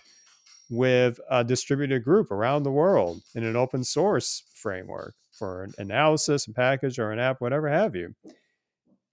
with 0.70 1.18
a 1.32 1.46
distributed 1.46 2.04
group 2.04 2.30
around 2.30 2.64
the 2.64 2.72
world 2.72 3.22
in 3.36 3.46
an 3.46 3.56
open 3.56 3.86
source 3.86 4.44
framework 4.54 5.14
for 5.32 5.64
an 5.64 5.74
analysis, 5.78 6.46
a 6.46 6.52
package, 6.52 7.00
or 7.00 7.14
an 7.14 7.20
app, 7.20 7.40
whatever 7.40 7.70
have 7.70 7.96
you. 7.96 8.14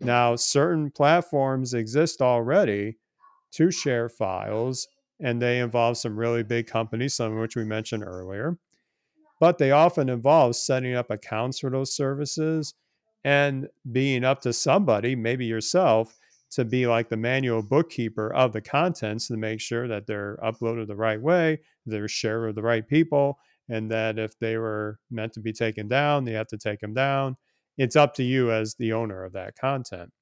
Now, 0.01 0.35
certain 0.35 0.91
platforms 0.91 1.75
exist 1.75 2.21
already 2.21 2.97
to 3.53 3.71
share 3.71 4.09
files, 4.09 4.89
and 5.21 5.41
they 5.41 5.61
involve 5.61 5.97
some 5.97 6.19
really 6.19 6.43
big 6.43 6.67
companies, 6.67 7.15
some 7.15 7.35
of 7.35 7.39
which 7.39 7.55
we 7.55 7.63
mentioned 7.63 8.03
earlier 8.03 8.59
but 9.43 9.59
they 9.59 9.73
often 9.73 10.09
involve 10.09 10.55
setting 10.55 10.95
up 10.95 11.11
accounts 11.11 11.59
for 11.59 11.69
those 11.69 11.97
services 11.97 12.75
and 13.25 13.67
being 13.91 14.23
up 14.23 14.41
to 14.41 14.53
somebody, 14.53 15.17
maybe 15.17 15.45
yourself, 15.45 16.17
to 16.53 16.65
be 16.65 16.87
like 16.87 17.09
the 17.09 17.17
manual 17.17 17.61
bookkeeper 17.61 18.33
of 18.35 18.53
the 18.53 18.61
contents 18.61 19.27
to 19.27 19.37
make 19.37 19.61
sure 19.61 19.89
that 19.89 20.07
they're 20.07 20.39
uploaded 20.45 20.87
the 20.87 20.95
right 20.95 21.21
way, 21.21 21.59
they're 21.87 22.07
shared 22.07 22.47
with 22.47 22.55
the 22.55 22.63
right 22.63 22.87
people, 22.87 23.37
and 23.69 23.91
that 23.91 24.17
if 24.17 24.39
they 24.39 24.59
were 24.59 25.01
meant 25.11 25.33
to 25.33 25.41
be 25.41 25.53
taken 25.53 25.89
down, 25.89 26.25
they 26.25 26.35
have 26.35 26.47
to 26.47 26.57
take 26.57 26.79
them 26.79 26.95
down. 26.95 27.37
It's 27.77 27.97
up 27.97 28.15
to 28.15 28.23
you 28.23 28.53
as 28.53 28.77
the 28.77 28.93
owner 28.93 29.25
of 29.25 29.33
that 29.33 29.57
content. 29.57 30.13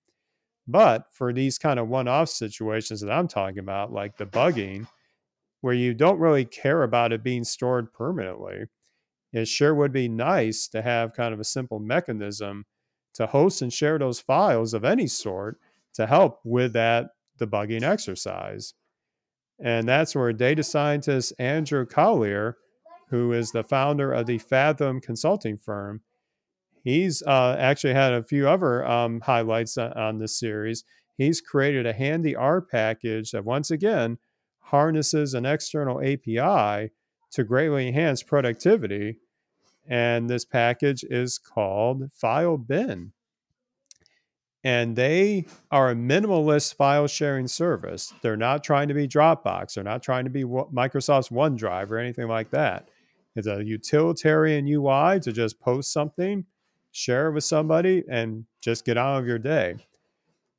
But 0.67 1.05
for 1.13 1.35
these 1.35 1.59
kind 1.59 1.79
of 1.79 1.89
one 1.89 2.09
off 2.09 2.31
situations 2.31 3.03
that 3.03 3.13
I'm 3.13 3.29
talking 3.29 3.59
about, 3.59 3.93
like 3.93 4.17
debugging, 4.17 4.87
where 5.61 5.75
you 5.75 5.93
don't 5.93 6.21
really 6.21 6.47
care 6.47 6.85
about 6.85 7.13
it 7.13 7.23
being 7.23 7.45
stored 7.45 7.93
permanently, 7.93 8.65
it 9.33 9.47
sure 9.47 9.75
would 9.75 9.93
be 9.93 10.09
nice 10.09 10.69
to 10.69 10.83
have 10.83 11.14
kind 11.14 11.33
of 11.33 11.40
a 11.40 11.45
simple 11.45 11.79
mechanism 11.79 12.66
to 13.14 13.27
host 13.27 13.62
and 13.62 13.73
share 13.73 13.99
those 13.99 14.21
files 14.21 14.75
of 14.75 14.85
any 14.85 15.07
sort 15.07 15.59
to 15.95 16.07
help 16.07 16.40
with 16.45 16.73
that 16.73 17.11
debugging 17.38 17.83
exercise. 17.83 18.75
And 19.59 19.88
that's 19.88 20.14
where 20.14 20.33
data 20.33 20.62
scientist 20.62 21.33
Andrew 21.38 21.87
Collier, 21.87 22.57
who 23.09 23.33
is 23.33 23.53
the 23.53 23.62
founder 23.62 24.12
of 24.12 24.27
the 24.27 24.38
Fathom 24.38 25.01
consulting 25.01 25.57
firm, 25.57 26.01
he's 26.83 27.23
uh, 27.23 27.57
actually 27.59 27.95
had 27.95 28.12
a 28.12 28.23
few 28.23 28.49
other 28.49 28.87
um, 28.87 29.21
highlights 29.21 29.77
on 29.77 30.19
this 30.19 30.38
series. 30.38 30.85
He's 31.16 31.40
created 31.40 31.87
a 31.87 31.93
handy 31.93 32.35
R 32.35 32.62
package 32.62 33.33
that, 33.33 33.45
once 33.45 33.71
again, 33.71 34.19
harnesses 34.61 35.35
an 35.35 35.45
external 35.45 36.01
API 36.01 36.90
to 37.33 37.45
greatly 37.45 37.88
enhance 37.88 38.23
productivity. 38.23 39.19
And 39.88 40.29
this 40.29 40.45
package 40.45 41.05
is 41.05 41.38
called 41.38 42.11
FileBin. 42.12 43.11
And 44.62 44.95
they 44.95 45.47
are 45.71 45.90
a 45.90 45.95
minimalist 45.95 46.75
file 46.75 47.07
sharing 47.07 47.49
service. 47.49 48.12
They're 48.21 48.37
not 48.37 48.62
trying 48.62 48.88
to 48.88 48.95
be 48.95 49.09
Dropbox. 49.09 49.75
They're 49.75 49.85
not 49.85 50.03
trying 50.03 50.25
to 50.25 50.31
be 50.31 50.45
Microsoft's 50.45 51.31
OneDrive 51.31 51.90
or 51.90 51.99
anything 51.99 52.29
like 52.29 52.51
that. 52.51 52.88
It's 53.37 53.47
a 53.47 53.64
utilitarian 53.64 54.66
UI 54.66 55.19
to 55.21 55.33
just 55.33 55.61
post 55.61 55.93
something, 55.93 56.45
share 56.93 57.29
it 57.29 57.33
with 57.33 57.45
somebody, 57.45 58.05
and 58.11 58.45
just 58.61 58.85
get 58.85 58.99
on 58.99 59.21
with 59.21 59.29
your 59.29 59.38
day. 59.38 59.77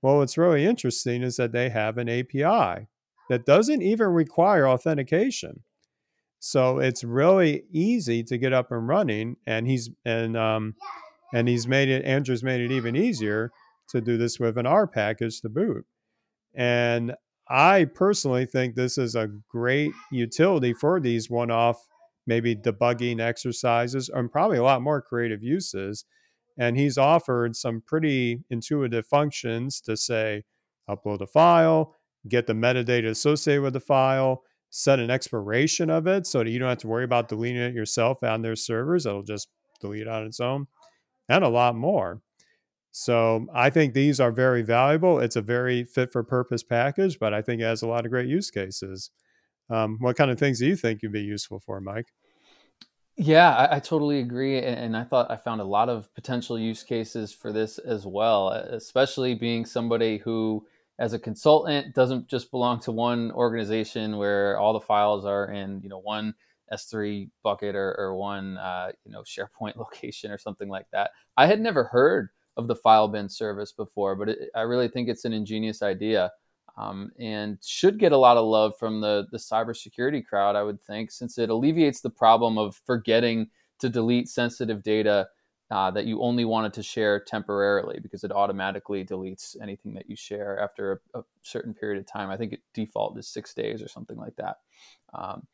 Well, 0.02 0.18
what's 0.18 0.38
really 0.38 0.66
interesting 0.66 1.22
is 1.22 1.36
that 1.36 1.52
they 1.52 1.70
have 1.70 2.00
an 2.00 2.10
API 2.10 2.88
that 3.30 3.46
doesn't 3.46 3.84
even 3.84 4.08
require 4.08 4.68
authentication. 4.68 5.62
So 6.44 6.80
it's 6.80 7.04
really 7.04 7.66
easy 7.72 8.24
to 8.24 8.36
get 8.36 8.52
up 8.52 8.72
and 8.72 8.88
running, 8.88 9.38
and 9.46 9.68
he's 9.68 9.92
and 10.06 10.36
um, 10.36 10.74
and 11.36 11.48
he's 11.48 11.68
made 11.68 11.88
it. 11.88 12.04
Andrew's 12.04 12.42
made 12.42 12.62
it 12.62 12.72
even 12.72 12.96
easier 12.96 13.52
to 13.90 14.02
do 14.02 14.18
this 14.18 14.40
with 14.40 14.58
an 14.58 14.66
R 14.66 14.88
package 14.88 15.40
to 15.42 15.50
boot. 15.50 15.86
And 16.56 17.14
I 17.48 17.86
personally 17.86 18.48
think 18.48 18.74
this 18.74 18.98
is 18.98 19.14
a 19.14 19.30
great 19.50 19.92
utility 20.12 20.74
for 20.74 21.00
these 21.00 21.30
one-off, 21.30 21.78
maybe 22.26 22.56
debugging 22.56 23.22
exercises, 23.22 24.10
and 24.10 24.32
probably 24.32 24.58
a 24.58 24.64
lot 24.64 24.82
more 24.82 25.00
creative 25.00 25.44
uses. 25.44 26.06
And 26.58 26.76
he's 26.76 26.98
offered 26.98 27.56
some 27.56 27.84
pretty 27.86 28.40
intuitive 28.50 29.06
functions 29.06 29.80
to 29.82 29.96
say, 29.96 30.44
upload 30.90 31.22
a 31.22 31.28
file, 31.28 31.96
get 32.28 32.48
the 32.48 32.54
metadata 32.54 33.10
associated 33.10 33.62
with 33.62 33.74
the 33.74 33.80
file 33.80 34.42
set 34.72 35.00
an 35.00 35.12
expiration 35.12 35.90
of 35.90 36.08
it 36.08 36.26
so 36.26 36.44
that 36.44 36.50
you 36.50 36.58
don't 36.58 36.70
have 36.70 36.78
to 36.80 36.88
worry 36.88 37.04
about 37.04 37.28
deleting 37.28 37.62
it 37.62 37.76
yourself 37.76 38.24
on 38.24 38.42
their 38.42 38.56
servers. 38.56 39.06
It'll 39.06 39.22
just 39.22 39.50
delete 39.82 40.08
on 40.08 40.26
its 40.26 40.40
own 40.40 40.68
and 41.30 41.44
a 41.44 41.50
lot 41.50 41.76
more. 41.76 42.22
So 42.94 43.48
I 43.54 43.70
think 43.70 43.94
these 43.94 44.20
are 44.20 44.32
very 44.32 44.64
valuable. 44.64 45.20
It's 45.20 45.36
a 45.36 45.42
very 45.42 45.84
fit 45.84 46.12
for 46.12 46.24
purpose 46.24 46.64
package, 46.64 47.20
but 47.20 47.34
I 47.34 47.42
think 47.42 47.62
it 47.62 47.66
has 47.66 47.84
a 47.84 47.88
lot 47.88 48.06
of 48.06 48.12
great 48.12 48.28
use 48.28 48.50
cases. 48.50 49.12
Um, 49.70 49.98
what 50.00 50.18
kind 50.18 50.32
of 50.32 50.40
things 50.40 50.60
do 50.60 50.68
you 50.68 50.76
think 50.76 51.02
you'd 51.02 51.14
be 51.14 51.22
useful 51.22 51.60
for, 51.60 51.80
Mike? 51.80 52.08
Yeah, 53.18 53.56
I, 53.56 53.76
I, 53.76 53.80
totally 53.80 54.20
agree. 54.20 54.60
And 54.60 54.98
I 54.98 55.04
thought 55.04 55.30
I 55.30 55.38
found 55.38 55.62
a 55.62 55.66
lot 55.66 55.90
of 55.90 56.14
potential 56.16 56.58
use 56.58 56.84
cases 56.84 57.32
for 57.34 57.52
this 57.52 57.78
as 57.78 58.06
well, 58.06 58.50
especially 58.50 59.36
being 59.36 59.66
somebody 59.66 60.18
who 60.18 60.66
as 61.02 61.14
a 61.14 61.20
consultant 61.20 61.96
doesn't 61.96 62.28
just 62.28 62.52
belong 62.52 62.80
to 62.80 62.92
one 62.92 63.32
organization 63.32 64.18
where 64.18 64.60
all 64.60 64.72
the 64.72 64.80
files 64.80 65.26
are 65.26 65.52
in 65.52 65.82
you 65.82 65.90
know 65.90 66.00
one 66.00 66.34
S3 66.72 67.28
bucket 67.44 67.76
or, 67.76 67.96
or 67.98 68.16
one 68.16 68.58
uh, 68.58 68.92
you 69.04 69.12
know 69.12 69.22
SharePoint 69.26 69.76
location 69.76 70.32
or 70.32 70.38
something 70.38 70.70
like 70.70 70.86
that. 70.94 71.10
I 71.36 71.48
had 71.48 71.60
never 71.60 71.86
heard 71.86 72.30
of 72.56 72.68
the 72.68 72.76
FileBin 72.76 73.32
service 73.32 73.72
before, 73.72 74.16
but 74.16 74.30
it, 74.30 74.50
I 74.56 74.62
really 74.62 74.88
think 74.88 75.10
it's 75.10 75.26
an 75.26 75.34
ingenious 75.34 75.82
idea 75.82 76.32
um, 76.78 77.12
and 77.20 77.58
should 77.64 77.98
get 77.98 78.12
a 78.12 78.18
lot 78.18 78.38
of 78.38 78.46
love 78.46 78.74
from 78.78 79.02
the 79.02 79.26
the 79.32 79.40
cybersecurity 79.40 80.24
crowd. 80.24 80.56
I 80.56 80.62
would 80.62 80.82
think 80.84 81.10
since 81.10 81.40
it 81.40 81.50
alleviates 81.50 82.02
the 82.02 82.12
problem 82.12 82.60
of 82.60 82.80
forgetting 82.86 83.50
to 83.80 83.90
delete 83.90 84.30
sensitive 84.30 84.84
data 84.84 85.28
uh, 85.72 85.90
that 85.92 86.06
you 86.06 86.22
only 86.22 86.46
wanted 86.46 86.74
to 86.74 86.84
share 86.84 87.20
temporarily 87.20 88.00
because 88.02 88.24
it 88.24 88.32
automatically 88.32 89.06
deletes 89.06 89.56
anything 89.62 89.94
that 89.94 90.10
you 90.10 90.16
share 90.16 90.60
after 90.60 91.02
a, 91.16 91.20
a 91.20 91.24
certain 91.44 91.74
period 91.74 92.00
of 92.00 92.06
time. 92.06 92.30
I 92.30 92.38
think 92.38 92.54
it 92.54 92.62
default 92.74 93.18
is 93.18 93.28
six 93.28 93.54
days 93.54 93.82
or 93.82 93.88
something 93.88 94.18
like 94.18 94.36
that. 94.36 94.58
Um, 95.14 95.48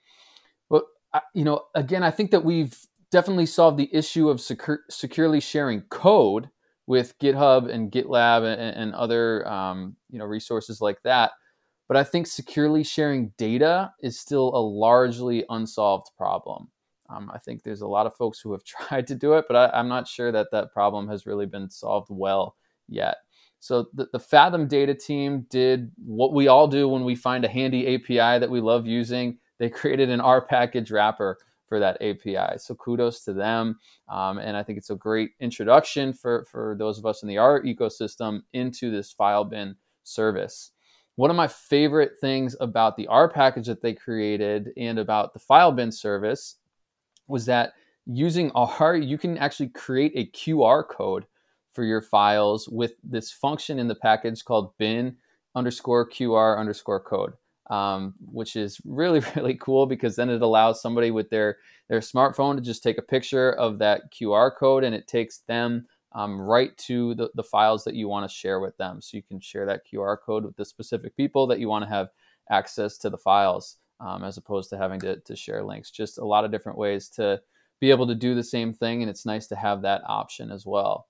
but 0.70 0.86
I, 1.14 1.22
you 1.34 1.46
know, 1.46 1.66
again, 1.76 2.04
I 2.04 2.12
think 2.12 2.32
that 2.32 2.44
we've 2.44 2.76
definitely 3.12 3.46
solved 3.46 3.78
the 3.78 3.94
issue 3.94 4.30
of 4.30 4.42
secure, 4.42 4.82
securely 4.90 5.40
sharing 5.40 5.82
code 5.82 6.50
with 6.88 7.18
GitHub 7.20 7.70
and 7.70 7.92
GitLab 7.92 8.44
and, 8.52 8.76
and 8.76 8.96
other 8.96 9.48
um, 9.48 9.96
you 10.10 10.20
know 10.20 10.26
resources 10.26 10.82
like 10.82 11.02
that. 11.04 11.32
but 11.88 11.98
I 11.98 12.04
think 12.04 12.28
securely 12.28 12.84
sharing 12.84 13.34
data 13.38 13.94
is 14.02 14.20
still 14.20 14.50
a 14.56 14.60
largely 14.60 15.46
unsolved 15.50 16.08
problem. 16.18 16.70
Um, 17.10 17.32
I 17.34 17.38
think 17.38 17.64
there's 17.64 17.82
a 17.82 17.88
lot 17.88 18.06
of 18.06 18.16
folks 18.16 18.40
who 18.40 18.52
have 18.52 18.64
tried 18.66 19.08
to 19.08 19.16
do 19.16 19.34
it, 19.34 19.46
but 19.48 19.56
I, 19.74 19.80
am 19.80 19.88
not 19.88 20.08
sure 20.08 20.32
that 20.32 20.48
that 20.52 20.72
problem 20.72 21.08
has 21.10 21.26
really 21.26 21.46
been 21.46 21.70
solved 21.70 22.10
well 22.10 22.56
yet. 22.88 23.18
So 23.60 23.88
the, 23.94 24.08
the 24.12 24.20
Fathom 24.20 24.68
data 24.68 24.94
team 24.94 25.46
did 25.50 25.92
what 26.06 26.34
we 26.34 26.48
all 26.48 26.68
do 26.68 26.88
when 26.88 27.04
we 27.04 27.16
find 27.16 27.44
a 27.44 27.50
handy 27.50 27.96
API 27.96 28.40
that 28.40 28.50
we 28.50 28.62
love 28.62 28.86
using. 28.86 29.38
They 29.58 29.70
created 29.70 30.10
an 30.10 30.22
R 30.22 30.42
package 30.42 30.92
wrapper 30.92 31.38
for 31.68 31.80
that 31.80 32.02
API. 32.02 32.58
So 32.58 32.76
kudos 32.76 33.24
to 33.26 33.34
them. 33.34 33.78
Um, 34.08 34.38
and 34.38 34.56
I 34.56 34.64
think 34.64 34.78
it's 34.78 34.90
a 34.90 34.96
great 34.96 35.32
introduction 35.40 36.14
for, 36.14 36.46
for 36.50 36.76
those 36.80 36.98
of 36.98 37.06
us 37.06 37.24
in 37.24 37.30
the 37.30 37.38
R 37.38 37.62
ecosystem 37.62 38.42
into 38.54 38.90
this 38.90 39.14
FileBin 39.14 39.76
service. 40.04 40.72
One 41.16 41.30
of 41.30 41.36
my 41.36 41.48
favorite 41.48 42.14
things 42.22 42.56
about 42.62 42.96
the 42.96 43.08
R 43.08 43.28
package 43.28 43.66
that 43.68 43.82
they 43.82 43.94
created 43.94 44.70
and 44.78 45.00
about 45.00 45.34
the 45.34 45.40
FileBin 45.40 45.92
service 45.94 46.58
was 47.28 47.46
that 47.46 47.74
using 48.06 48.52
R, 48.52 48.96
you 48.96 49.18
can 49.18 49.38
actually 49.38 49.70
create 49.70 50.14
a 50.16 50.26
QR 50.38 50.88
code 50.88 51.26
for 51.74 51.84
your 51.84 52.02
files 52.02 52.68
with 52.70 52.94
this 53.04 53.32
function 53.32 53.80
in 53.80 53.88
the 53.88 53.96
package 53.96 54.44
called 54.44 54.78
bin 54.78 55.16
underscore 55.56 56.10
QR 56.10 56.58
underscore 56.58 57.00
code 57.00 57.34
um, 57.70 58.14
which 58.32 58.56
is 58.56 58.80
really 58.86 59.22
really 59.36 59.56
cool 59.56 59.86
because 59.86 60.16
then 60.16 60.30
it 60.30 60.42
allows 60.42 60.82
somebody 60.82 61.12
with 61.12 61.30
their 61.30 61.58
their 61.90 62.00
smartphone 62.00 62.56
to 62.56 62.62
just 62.62 62.84
take 62.84 62.98
a 62.98 63.04
picture 63.04 63.54
of 63.54 63.80
that 63.80 64.12
QR 64.12 64.52
code 64.56 64.84
and 64.84 64.94
it 64.96 65.08
takes 65.08 65.40
them 65.48 65.86
um, 66.14 66.40
right 66.40 66.76
to 66.78 67.14
the, 67.16 67.30
the 67.36 67.44
files 67.44 67.84
that 67.84 67.94
you 67.94 68.08
want 68.08 68.30
to 68.30 68.36
share 68.36 68.60
with 68.60 68.76
them. 68.78 69.02
So 69.02 69.18
you 69.18 69.24
can 69.24 69.40
share 69.40 69.66
that 69.66 69.84
QR 69.86 70.18
code 70.20 70.46
with 70.46 70.56
the 70.56 70.66
specific 70.66 71.16
people 71.16 71.48
that 71.48 71.60
you 71.60 71.70
want 71.70 71.86
to 71.86 71.90
have 71.90 72.10
access 72.50 72.98
to 73.00 73.10
the 73.10 73.18
files 73.18 73.78
um, 74.00 74.24
as 74.24 74.38
opposed 74.38 74.70
to 74.70 74.78
having 74.78 75.00
to, 75.02 75.18
to 75.18 75.36
share 75.36 75.64
links. 75.64 75.92
Just 75.92 76.18
a 76.18 76.26
lot 76.26 76.46
of 76.46 76.52
different 76.52 76.78
ways 76.78 77.10
to 77.10 77.42
be 77.80 77.90
able 77.90 78.08
to 78.08 78.16
do 78.16 78.36
the 78.36 78.44
same 78.44 78.74
thing. 78.74 79.02
And 79.02 79.10
it's 79.10 79.26
nice 79.26 79.48
to 79.48 79.56
have 79.56 79.82
that 79.84 80.02
option 80.08 80.52
as 80.52 80.66
well. 80.66 81.08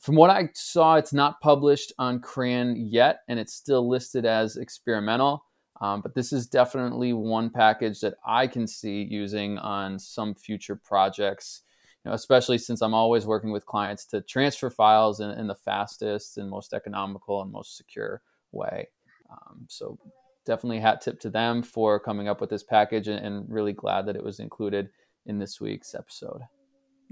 From 0.00 0.16
what 0.16 0.30
I 0.30 0.48
saw, 0.54 0.96
it's 0.96 1.12
not 1.12 1.40
published 1.40 1.92
on 1.98 2.20
CRAN 2.20 2.76
yet, 2.76 3.20
and 3.28 3.38
it's 3.38 3.54
still 3.54 3.88
listed 3.88 4.26
as 4.26 4.56
experimental. 4.56 5.44
Um, 5.80 6.00
but 6.00 6.14
this 6.14 6.32
is 6.32 6.46
definitely 6.46 7.12
one 7.12 7.50
package 7.50 8.00
that 8.00 8.14
I 8.26 8.46
can 8.46 8.66
see 8.66 9.02
using 9.02 9.58
on 9.58 9.98
some 9.98 10.34
future 10.34 10.76
projects, 10.76 11.62
you 12.04 12.08
know, 12.08 12.14
especially 12.14 12.58
since 12.58 12.80
I'm 12.80 12.94
always 12.94 13.26
working 13.26 13.50
with 13.50 13.66
clients 13.66 14.04
to 14.06 14.20
transfer 14.20 14.70
files 14.70 15.20
in, 15.20 15.30
in 15.30 15.46
the 15.46 15.54
fastest 15.54 16.38
and 16.38 16.48
most 16.50 16.72
economical 16.72 17.42
and 17.42 17.52
most 17.52 17.76
secure 17.76 18.22
way. 18.52 18.88
Um, 19.30 19.66
so 19.68 19.98
definitely 20.44 20.80
hat 20.80 21.00
tip 21.00 21.20
to 21.20 21.30
them 21.30 21.62
for 21.62 21.98
coming 21.98 22.28
up 22.28 22.40
with 22.40 22.50
this 22.50 22.62
package 22.62 23.08
and, 23.08 23.24
and 23.24 23.46
really 23.48 23.72
glad 23.72 24.06
that 24.06 24.16
it 24.16 24.24
was 24.24 24.40
included 24.40 24.90
in 25.26 25.38
this 25.38 25.60
week's 25.60 25.94
episode. 25.94 26.42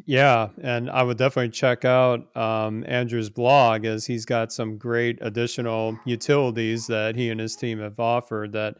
Yeah, 0.06 0.48
and 0.62 0.90
I 0.90 1.02
would 1.02 1.18
definitely 1.18 1.50
check 1.50 1.84
out 1.84 2.34
um, 2.36 2.84
Andrew's 2.88 3.30
blog 3.30 3.84
as 3.84 4.06
he's 4.06 4.24
got 4.24 4.52
some 4.52 4.78
great 4.78 5.18
additional 5.20 5.98
utilities 6.04 6.86
that 6.86 7.14
he 7.14 7.30
and 7.30 7.38
his 7.40 7.56
team 7.56 7.78
have 7.78 8.00
offered 8.00 8.52
that, 8.52 8.76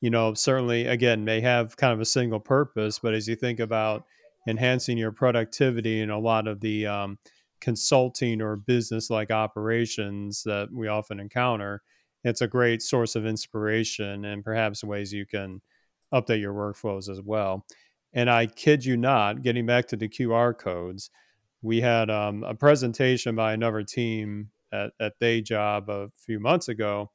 you 0.00 0.10
know, 0.10 0.34
certainly 0.34 0.86
again 0.86 1.24
may 1.24 1.40
have 1.40 1.76
kind 1.76 1.92
of 1.92 2.00
a 2.00 2.06
single 2.06 2.40
purpose, 2.40 2.98
but 2.98 3.14
as 3.14 3.28
you 3.28 3.36
think 3.36 3.60
about 3.60 4.04
enhancing 4.48 4.98
your 4.98 5.12
productivity 5.12 6.00
and 6.00 6.10
a 6.10 6.18
lot 6.18 6.48
of 6.48 6.60
the 6.60 6.86
um, 6.86 7.18
consulting 7.60 8.42
or 8.42 8.56
business 8.56 9.10
like 9.10 9.30
operations 9.30 10.42
that 10.44 10.68
we 10.72 10.88
often 10.88 11.20
encounter, 11.20 11.82
it's 12.24 12.40
a 12.40 12.48
great 12.48 12.82
source 12.82 13.14
of 13.14 13.26
inspiration 13.26 14.24
and 14.24 14.44
perhaps 14.44 14.82
ways 14.82 15.12
you 15.12 15.26
can 15.26 15.60
update 16.12 16.40
your 16.40 16.54
workflows 16.54 17.08
as 17.08 17.20
well. 17.20 17.66
And 18.12 18.30
I 18.30 18.46
kid 18.46 18.84
you 18.84 18.96
not, 18.96 19.42
getting 19.42 19.66
back 19.66 19.86
to 19.88 19.96
the 19.96 20.08
QR 20.08 20.56
codes, 20.56 21.10
we 21.62 21.80
had 21.80 22.10
um, 22.10 22.44
a 22.44 22.54
presentation 22.54 23.34
by 23.34 23.52
another 23.52 23.82
team 23.82 24.50
at, 24.72 24.92
at 25.00 25.18
Day 25.18 25.40
Job 25.40 25.90
a 25.90 26.10
few 26.16 26.38
months 26.38 26.68
ago, 26.68 27.10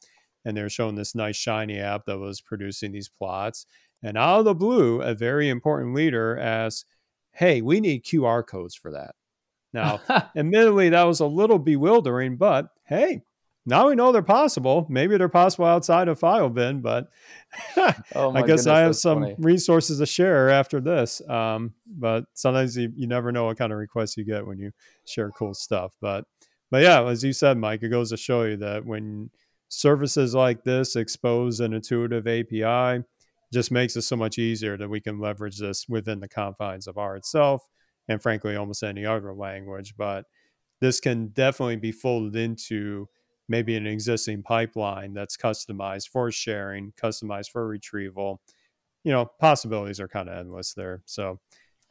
and 0.46 0.56
they 0.56 0.62
were 0.62 0.70
showing 0.70 0.96
this 0.96 1.16
nice 1.16 1.36
shiny 1.36 1.80
app 1.80 2.06
that 2.06 2.18
was 2.18 2.42
producing 2.42 2.92
these 2.92 3.10
plots. 3.10 3.66
And 4.04 4.18
out 4.18 4.40
of 4.40 4.46
the 4.46 4.56
blue, 4.56 5.02
a 5.02 5.14
very 5.14 5.50
important 5.50 5.94
leader 5.94 6.38
asked, 6.38 6.86
Hey, 7.32 7.62
we 7.62 7.80
need 7.80 8.04
QR 8.04 8.46
codes 8.46 8.76
for 8.76 8.92
that. 8.92 9.16
Now, 9.72 10.02
admittedly, 10.36 10.90
that 10.90 11.04
was 11.04 11.20
a 11.20 11.26
little 11.26 11.60
bewildering, 11.60 12.38
but 12.38 12.70
hey, 12.86 13.22
now 13.70 13.88
we 13.88 13.96
know 13.96 14.12
they're 14.12 14.24
possible. 14.24 14.88
Maybe 14.90 15.16
they're 15.16 15.30
possible 15.30 15.66
outside 15.66 16.08
of 16.08 16.20
FileBin, 16.20 16.82
but 16.82 17.08
oh 18.16 18.32
I 18.36 18.42
guess 18.42 18.64
goodness, 18.64 18.68
I 18.68 18.80
have 18.80 18.96
some 18.96 19.22
funny. 19.22 19.36
resources 19.38 20.00
to 20.00 20.08
share 20.08 20.50
after 20.50 20.82
this. 20.82 21.22
Um, 21.30 21.76
but 21.86 22.26
sometimes 22.34 22.76
you, 22.76 22.92
you 22.96 23.06
never 23.06 23.32
know 23.32 23.46
what 23.46 23.58
kind 23.58 23.72
of 23.72 23.78
requests 23.78 24.18
you 24.18 24.26
get 24.26 24.46
when 24.46 24.58
you 24.58 24.72
share 25.06 25.30
cool 25.30 25.54
stuff. 25.54 25.94
But 26.02 26.26
but 26.72 26.82
yeah, 26.82 27.04
as 27.04 27.24
you 27.24 27.32
said, 27.32 27.58
Mike, 27.58 27.84
it 27.84 27.90
goes 27.90 28.10
to 28.10 28.18
show 28.18 28.44
you 28.44 28.58
that 28.58 28.86
when 28.86 29.30
services 29.70 30.34
like 30.34 30.64
this 30.64 30.96
expose 30.96 31.60
an 31.60 31.74
intuitive 31.74 32.28
API, 32.28 33.04
just 33.54 33.72
makes 33.72 33.96
it 33.96 34.02
so 34.02 34.16
much 34.16 34.40
easier 34.40 34.78
that 34.78 34.90
we 34.90 35.00
can 35.00 35.20
leverage 35.20 35.60
this 35.60 35.88
within 35.88 36.20
the 36.20 36.28
confines 36.28 36.88
of 36.88 36.98
R 36.98 37.16
itself, 37.16 37.68
and 38.08 38.20
frankly, 38.20 38.56
almost 38.56 38.82
any 38.82 39.06
other 39.06 39.34
language. 39.34 39.94
But 39.96 40.26
this 40.82 41.00
can 41.00 41.28
definitely 41.28 41.76
be 41.76 41.92
folded 41.92 42.36
into 42.36 43.08
maybe 43.50 43.76
an 43.76 43.88
existing 43.88 44.44
pipeline 44.44 45.14
that's 45.14 45.36
customized 45.36 46.10
for 46.10 46.32
sharing, 46.32 46.94
customized 46.94 47.52
for 47.52 47.68
retrieval. 47.68 48.42
You 49.04 49.12
know, 49.12 49.26
possibilities 49.26 50.00
are 50.00 50.08
kind 50.08 50.30
of 50.30 50.38
endless 50.38 50.74
there. 50.74 51.02
So, 51.06 51.40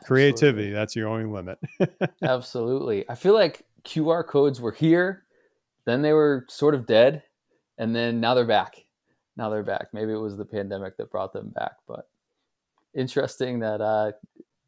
creativity, 0.04 0.68
Absolutely. 0.68 0.72
that's 0.72 0.96
your 0.96 1.08
only 1.08 1.26
limit. 1.26 1.58
Absolutely. 2.22 3.08
I 3.08 3.14
feel 3.14 3.34
like 3.34 3.64
QR 3.84 4.26
codes 4.26 4.60
were 4.60 4.72
here, 4.72 5.24
then 5.84 6.02
they 6.02 6.12
were 6.12 6.46
sort 6.48 6.74
of 6.74 6.86
dead, 6.86 7.22
and 7.78 7.94
then 7.94 8.20
now 8.20 8.34
they're 8.34 8.44
back. 8.44 8.84
Now 9.36 9.50
they're 9.50 9.62
back. 9.62 9.88
Maybe 9.92 10.12
it 10.12 10.16
was 10.16 10.36
the 10.36 10.44
pandemic 10.44 10.96
that 10.96 11.10
brought 11.10 11.32
them 11.32 11.50
back, 11.50 11.72
but 11.86 12.08
interesting 12.94 13.60
that 13.60 13.80
uh, 13.80 14.12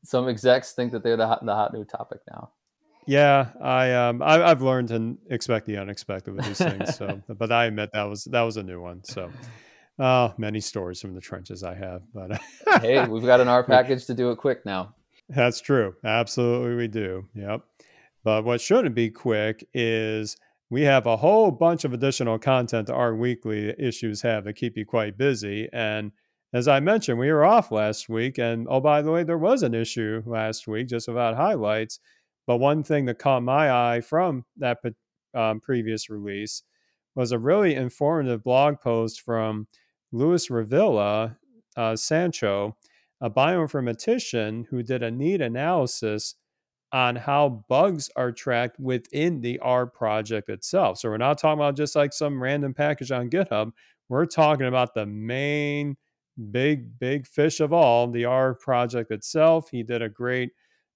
some 0.05 0.29
execs 0.29 0.73
think 0.73 0.93
that 0.93 1.03
they're 1.03 1.17
the 1.17 1.27
hot, 1.27 1.45
the 1.45 1.55
hot 1.55 1.73
new 1.73 1.85
topic 1.85 2.21
now. 2.31 2.51
Yeah, 3.11 3.49
I 3.61 3.91
um 3.93 4.23
I, 4.23 4.39
have 4.39 4.63
learned 4.63 4.89
to 4.89 5.19
expect 5.31 5.67
the 5.67 5.79
unexpected 5.79 6.33
with 6.33 6.45
these 6.45 6.59
things. 6.59 6.97
So, 6.97 7.21
but 7.29 7.51
I 7.51 7.65
admit 7.65 7.91
that 7.93 8.05
was 8.05 8.23
that 8.27 8.43
was 8.43 8.57
a 8.57 8.63
new 8.63 8.81
one. 8.81 9.03
So, 9.03 9.33
uh, 9.99 10.31
many 10.39 10.61
stories 10.61 11.01
from 11.01 11.17
the 11.17 11.21
trenches 11.21 11.65
I 11.65 11.75
have. 11.75 12.03
But 12.15 12.41
hey, 12.81 13.05
we've 13.09 13.25
got 13.25 13.41
an 13.41 13.49
R 13.49 13.65
package 13.65 14.07
to 14.07 14.15
do 14.15 14.31
it 14.31 14.37
quick 14.37 14.65
now. 14.65 14.95
That's 15.29 15.61
true. 15.61 15.97
Absolutely, 16.05 16.77
we 16.77 16.87
do. 16.87 17.27
Yep. 17.35 17.63
But 18.23 18.45
what 18.45 18.61
shouldn't 18.61 18.95
be 18.95 19.11
quick 19.11 19.67
is 19.75 20.37
we 20.71 20.83
have 20.83 21.07
a 21.07 21.17
whole 21.17 21.51
bunch 21.51 21.85
of 21.85 21.93
additional 21.93 22.39
content 22.39 22.87
that 22.87 22.95
R 22.95 23.17
weekly 23.17 23.75
issues 23.77 24.23
have 24.23 24.45
that 24.45 24.53
keep 24.53 24.77
you 24.77 24.87
quite 24.87 25.19
busy. 25.19 25.69
And 25.73 26.13
as 26.53 26.69
I 26.69 26.79
mentioned, 26.79 27.19
we 27.19 27.33
were 27.33 27.45
off 27.45 27.73
last 27.73 28.09
week. 28.09 28.39
And 28.39 28.69
oh, 28.71 28.79
by 28.79 29.03
the 29.03 29.11
way, 29.11 29.25
there 29.25 29.37
was 29.37 29.65
an 29.65 29.75
issue 29.75 30.23
last 30.27 30.69
week 30.69 30.87
just 30.87 31.09
about 31.09 31.35
highlights. 31.35 31.99
But 32.47 32.57
one 32.57 32.83
thing 32.83 33.05
that 33.07 33.19
caught 33.19 33.43
my 33.43 33.71
eye 33.71 34.01
from 34.01 34.45
that 34.57 34.79
um, 35.35 35.61
previous 35.61 36.11
release 36.11 36.63
was 37.15 37.33
a 37.33 37.39
really 37.39 37.75
informative 37.75 38.43
blog 38.43 38.81
post 38.81 39.21
from 39.23 39.67
Luis 40.13 40.49
Revilla 40.49 41.37
uh, 41.77 41.97
Sancho, 41.97 42.77
a 43.21 43.31
bioinformatician 43.31 44.67
who 44.69 44.83
did 44.83 45.03
a 45.03 45.11
neat 45.11 45.41
analysis 45.41 46.35
on 46.93 47.15
how 47.15 47.65
bugs 47.69 48.11
are 48.17 48.33
tracked 48.33 48.81
within 48.81 49.41
the 49.41 49.59
R 49.61 49.87
project 49.87 50.49
itself. 50.49 50.99
So 50.99 51.09
we're 51.09 51.19
not 51.19 51.39
talking 51.39 51.61
about 51.61 51.77
just 51.77 51.95
like 51.95 52.13
some 52.13 52.43
random 52.43 52.75
package 52.75 53.13
on 53.13 53.31
GitHub. 53.31 53.71
We're 54.09 54.27
talking 54.27 54.67
about 54.67 54.95
the 54.95 55.07
main 55.07 55.97
big, 56.51 56.99
big 56.99 57.27
fish 57.27 57.61
of 57.61 57.73
all, 57.73 58.09
the 58.09 58.25
R 58.25 58.55
project 58.55 59.13
itself. 59.13 59.71
He 59.71 59.85
did 59.85 60.03
a 60.03 60.09
great 60.09 60.51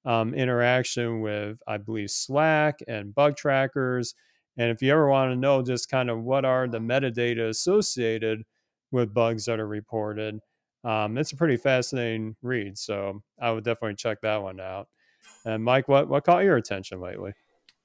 um, 0.05 0.35
interaction 0.35 1.21
with, 1.21 1.61
I 1.67 1.79
believe, 1.79 2.11
Slack 2.11 2.81
and 2.87 3.15
bug 3.15 3.37
trackers. 3.37 4.15
And 4.57 4.71
if 4.71 4.83
you 4.83 4.93
ever 4.93 5.09
want 5.09 5.33
to 5.33 5.37
know 5.37 5.63
just 5.63 5.91
kind 5.91 6.11
of 6.11 6.23
what 6.23 6.45
are 6.45 6.69
the 6.69 6.79
metadata 6.79 7.49
associated 7.49 8.43
with 8.93 9.15
bugs 9.15 9.47
that 9.47 9.61
are 9.61 9.67
reported, 9.67 10.39
um, 10.85 11.19
it's 11.19 11.33
a 11.33 11.37
pretty 11.37 11.57
fascinating 11.57 12.37
read. 12.43 12.79
So 12.79 13.23
I 13.41 13.51
would 13.51 13.65
definitely 13.65 13.97
check 13.97 14.21
that 14.23 14.43
one 14.43 14.61
out. 14.61 14.89
And 15.45 15.65
Mike, 15.65 15.89
what, 15.89 16.09
what 16.09 16.25
caught 16.25 16.45
your 16.45 16.57
attention 16.57 17.01
lately? 17.01 17.33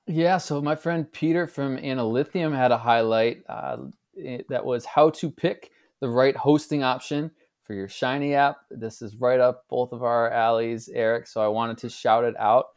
Yeah, 0.06 0.38
so 0.38 0.62
my 0.62 0.76
friend 0.76 1.12
Peter 1.12 1.48
from 1.48 1.78
Analythium 1.78 2.54
had 2.54 2.72
a 2.72 2.78
highlight 2.78 3.44
uh, 3.48 3.78
that 4.50 4.66
was 4.66 4.86
how 4.86 5.12
to 5.12 5.30
pick 5.30 5.72
the 6.02 6.10
right 6.10 6.36
hosting 6.36 6.84
option 6.84 7.32
for 7.70 7.76
your 7.76 7.88
Shiny 7.88 8.34
app. 8.34 8.62
This 8.72 9.00
is 9.04 9.18
right 9.18 9.40
up 9.40 9.66
both 9.70 9.92
of 9.92 10.02
our 10.02 10.32
alleys, 10.32 10.90
Eric. 10.92 11.28
So 11.28 11.40
I 11.40 11.48
wanted 11.50 11.78
to 11.78 11.90
shout 11.90 12.24
it 12.24 12.34
out. 12.40 12.70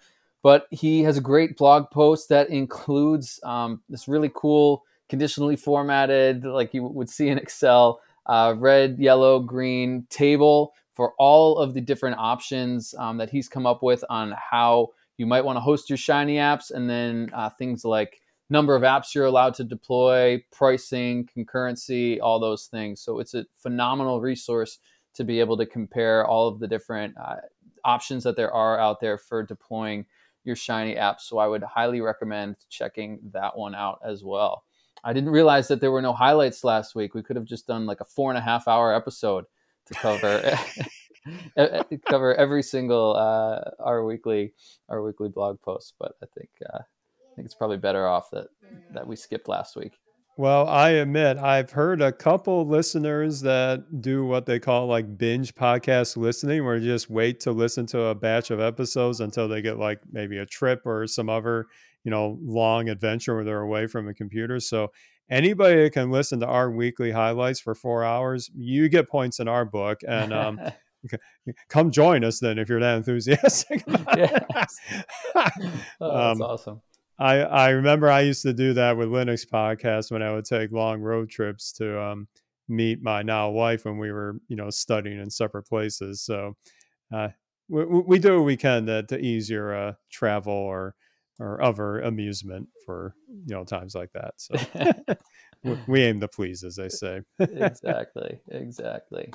But 0.42 0.66
he 0.70 1.02
has 1.04 1.16
a 1.16 1.22
great 1.22 1.56
blog 1.56 1.90
post 1.90 2.28
that 2.28 2.50
includes 2.50 3.40
um, 3.42 3.80
this 3.88 4.06
really 4.06 4.30
cool, 4.34 4.84
conditionally 5.08 5.56
formatted, 5.56 6.44
like 6.44 6.74
you 6.74 6.82
would 6.82 7.08
see 7.08 7.28
in 7.28 7.38
Excel, 7.38 8.02
uh, 8.26 8.54
red, 8.58 8.98
yellow, 8.98 9.40
green 9.40 10.06
table 10.10 10.74
for 10.92 11.14
all 11.18 11.56
of 11.56 11.72
the 11.72 11.80
different 11.80 12.18
options 12.18 12.94
um, 12.98 13.16
that 13.16 13.30
he's 13.30 13.48
come 13.48 13.64
up 13.64 13.82
with 13.82 14.04
on 14.10 14.34
how 14.36 14.88
you 15.16 15.24
might 15.24 15.46
want 15.46 15.56
to 15.56 15.60
host 15.60 15.88
your 15.88 15.96
Shiny 15.96 16.36
apps, 16.36 16.70
and 16.70 16.90
then 16.90 17.30
uh, 17.32 17.48
things 17.48 17.82
like 17.82 18.20
number 18.52 18.76
of 18.76 18.82
apps 18.82 19.14
you're 19.14 19.24
allowed 19.24 19.54
to 19.54 19.64
deploy, 19.64 20.44
pricing, 20.52 21.28
concurrency, 21.36 22.18
all 22.22 22.38
those 22.38 22.66
things. 22.66 23.00
So 23.00 23.18
it's 23.18 23.34
a 23.34 23.46
phenomenal 23.56 24.20
resource 24.20 24.78
to 25.14 25.24
be 25.24 25.40
able 25.40 25.56
to 25.56 25.66
compare 25.66 26.26
all 26.26 26.48
of 26.48 26.60
the 26.60 26.68
different 26.68 27.16
uh, 27.18 27.36
options 27.84 28.22
that 28.24 28.36
there 28.36 28.52
are 28.52 28.78
out 28.78 29.00
there 29.00 29.18
for 29.18 29.42
deploying 29.42 30.06
your 30.44 30.54
Shiny 30.54 30.96
app. 30.96 31.20
So 31.20 31.38
I 31.38 31.46
would 31.46 31.62
highly 31.62 32.00
recommend 32.00 32.56
checking 32.68 33.18
that 33.32 33.56
one 33.56 33.74
out 33.74 34.00
as 34.04 34.22
well. 34.22 34.64
I 35.04 35.12
didn't 35.12 35.30
realize 35.30 35.68
that 35.68 35.80
there 35.80 35.90
were 35.90 36.02
no 36.02 36.12
highlights 36.12 36.62
last 36.62 36.94
week. 36.94 37.14
We 37.14 37.22
could 37.22 37.36
have 37.36 37.44
just 37.44 37.66
done 37.66 37.86
like 37.86 38.00
a 38.00 38.04
four 38.04 38.30
and 38.30 38.38
a 38.38 38.42
half 38.42 38.68
hour 38.68 38.94
episode 38.94 39.46
to 39.86 39.94
cover 39.94 40.58
cover 42.08 42.34
every 42.34 42.62
single 42.62 43.16
uh, 43.16 43.70
R 43.80 44.04
Weekly 44.04 44.52
R 44.88 45.02
Weekly 45.02 45.28
blog 45.28 45.60
post. 45.62 45.94
But 45.98 46.12
I 46.22 46.26
think 46.36 46.50
uh, 46.72 46.80
I 47.32 47.34
think 47.34 47.46
it's 47.46 47.54
probably 47.54 47.78
better 47.78 48.06
off 48.06 48.30
that 48.30 48.48
that 48.92 49.06
we 49.06 49.16
skipped 49.16 49.48
last 49.48 49.76
week. 49.76 49.98
Well, 50.38 50.66
I 50.66 50.90
admit 50.90 51.36
I've 51.36 51.70
heard 51.70 52.00
a 52.00 52.10
couple 52.10 52.66
listeners 52.66 53.42
that 53.42 54.00
do 54.00 54.24
what 54.24 54.46
they 54.46 54.58
call 54.58 54.86
like 54.86 55.18
binge 55.18 55.54
podcast 55.54 56.16
listening, 56.16 56.64
where 56.64 56.76
you 56.76 56.88
just 56.88 57.10
wait 57.10 57.40
to 57.40 57.52
listen 57.52 57.84
to 57.86 58.04
a 58.04 58.14
batch 58.14 58.50
of 58.50 58.58
episodes 58.58 59.20
until 59.20 59.46
they 59.46 59.60
get 59.60 59.78
like 59.78 60.00
maybe 60.10 60.38
a 60.38 60.46
trip 60.46 60.86
or 60.86 61.06
some 61.06 61.28
other, 61.28 61.66
you 62.04 62.10
know, 62.10 62.38
long 62.42 62.88
adventure 62.88 63.34
where 63.34 63.44
they're 63.44 63.60
away 63.60 63.86
from 63.86 64.08
a 64.08 64.14
computer. 64.14 64.58
So 64.58 64.90
anybody 65.28 65.82
that 65.82 65.92
can 65.92 66.10
listen 66.10 66.40
to 66.40 66.46
R 66.46 66.70
Weekly 66.70 67.10
highlights 67.10 67.60
for 67.60 67.74
four 67.74 68.02
hours, 68.02 68.50
you 68.54 68.88
get 68.88 69.10
points 69.10 69.38
in 69.38 69.48
our 69.48 69.66
book. 69.66 70.00
And 70.08 70.32
um, 70.32 70.60
come 71.68 71.90
join 71.90 72.24
us 72.24 72.40
then 72.40 72.58
if 72.58 72.68
you're 72.68 72.80
that 72.80 72.96
enthusiastic. 72.96 73.84
yes. 74.16 74.76
oh, 75.34 75.42
that's 76.00 76.00
um, 76.00 76.42
awesome. 76.42 76.82
I, 77.22 77.38
I 77.42 77.68
remember 77.70 78.10
I 78.10 78.22
used 78.22 78.42
to 78.42 78.52
do 78.52 78.74
that 78.74 78.96
with 78.96 79.08
Linux 79.08 79.46
podcasts 79.46 80.10
when 80.10 80.22
I 80.22 80.32
would 80.32 80.44
take 80.44 80.72
long 80.72 81.00
road 81.00 81.30
trips 81.30 81.70
to 81.74 82.00
um, 82.02 82.26
meet 82.68 83.00
my 83.00 83.22
now 83.22 83.48
wife 83.50 83.84
when 83.84 83.96
we 83.96 84.10
were, 84.10 84.40
you 84.48 84.56
know, 84.56 84.70
studying 84.70 85.20
in 85.20 85.30
separate 85.30 85.62
places. 85.62 86.20
So 86.22 86.56
uh, 87.14 87.28
we, 87.68 87.84
we 87.84 88.18
do 88.18 88.38
what 88.38 88.44
we 88.44 88.56
can 88.56 88.86
to, 88.86 89.04
to 89.04 89.18
ease 89.18 89.48
your 89.48 89.74
uh, 89.74 89.92
travel 90.10 90.52
or 90.52 90.96
or 91.38 91.62
other 91.62 92.00
amusement 92.00 92.68
for 92.84 93.14
you 93.28 93.54
know 93.54 93.64
times 93.64 93.94
like 93.94 94.10
that. 94.12 94.34
So 94.36 94.54
we, 95.62 95.78
we 95.86 96.02
aim 96.02 96.20
to 96.20 96.28
please, 96.28 96.64
as 96.64 96.76
they 96.76 96.88
say. 96.88 97.20
exactly, 97.38 98.40
exactly. 98.48 99.32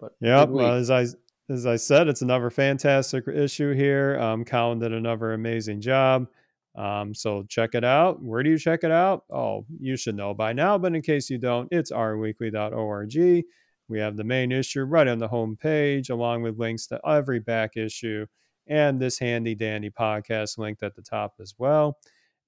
But 0.00 0.12
yeah, 0.20 0.44
well, 0.44 0.74
as 0.74 0.90
I 0.90 1.06
as 1.50 1.66
I 1.66 1.76
said, 1.76 2.08
it's 2.08 2.22
another 2.22 2.48
fantastic 2.48 3.28
issue 3.28 3.74
here. 3.74 4.18
Um, 4.18 4.44
Colin 4.44 4.78
did 4.78 4.92
another 4.92 5.34
amazing 5.34 5.82
job. 5.82 6.28
Um, 6.76 7.14
so 7.14 7.42
check 7.48 7.74
it 7.74 7.84
out. 7.84 8.22
Where 8.22 8.42
do 8.42 8.50
you 8.50 8.58
check 8.58 8.84
it 8.84 8.90
out? 8.90 9.24
Oh, 9.32 9.64
you 9.80 9.96
should 9.96 10.14
know 10.14 10.34
by 10.34 10.52
now, 10.52 10.76
but 10.76 10.94
in 10.94 11.00
case 11.02 11.30
you 11.30 11.38
don't, 11.38 11.68
it's 11.72 11.90
rweekly.org. 11.90 13.44
We 13.88 14.00
have 14.00 14.16
the 14.16 14.24
main 14.24 14.52
issue 14.52 14.82
right 14.82 15.08
on 15.08 15.18
the 15.18 15.28
home 15.28 15.56
page, 15.56 16.10
along 16.10 16.42
with 16.42 16.58
links 16.58 16.86
to 16.88 17.00
every 17.06 17.38
back 17.38 17.76
issue 17.76 18.26
and 18.66 19.00
this 19.00 19.18
handy 19.18 19.54
dandy 19.54 19.90
podcast 19.90 20.58
linked 20.58 20.82
at 20.82 20.94
the 20.94 21.02
top 21.02 21.34
as 21.40 21.54
well. 21.56 21.98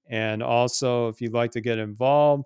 And 0.09 0.43
also, 0.43 1.07
if 1.07 1.21
you'd 1.21 1.33
like 1.33 1.51
to 1.51 1.61
get 1.61 1.77
involved, 1.77 2.45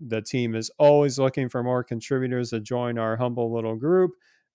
the 0.00 0.22
team 0.22 0.54
is 0.54 0.70
always 0.78 1.18
looking 1.18 1.48
for 1.48 1.62
more 1.62 1.84
contributors 1.84 2.50
to 2.50 2.60
join 2.60 2.98
our 2.98 3.16
humble 3.16 3.52
little 3.52 3.76
group. 3.76 4.12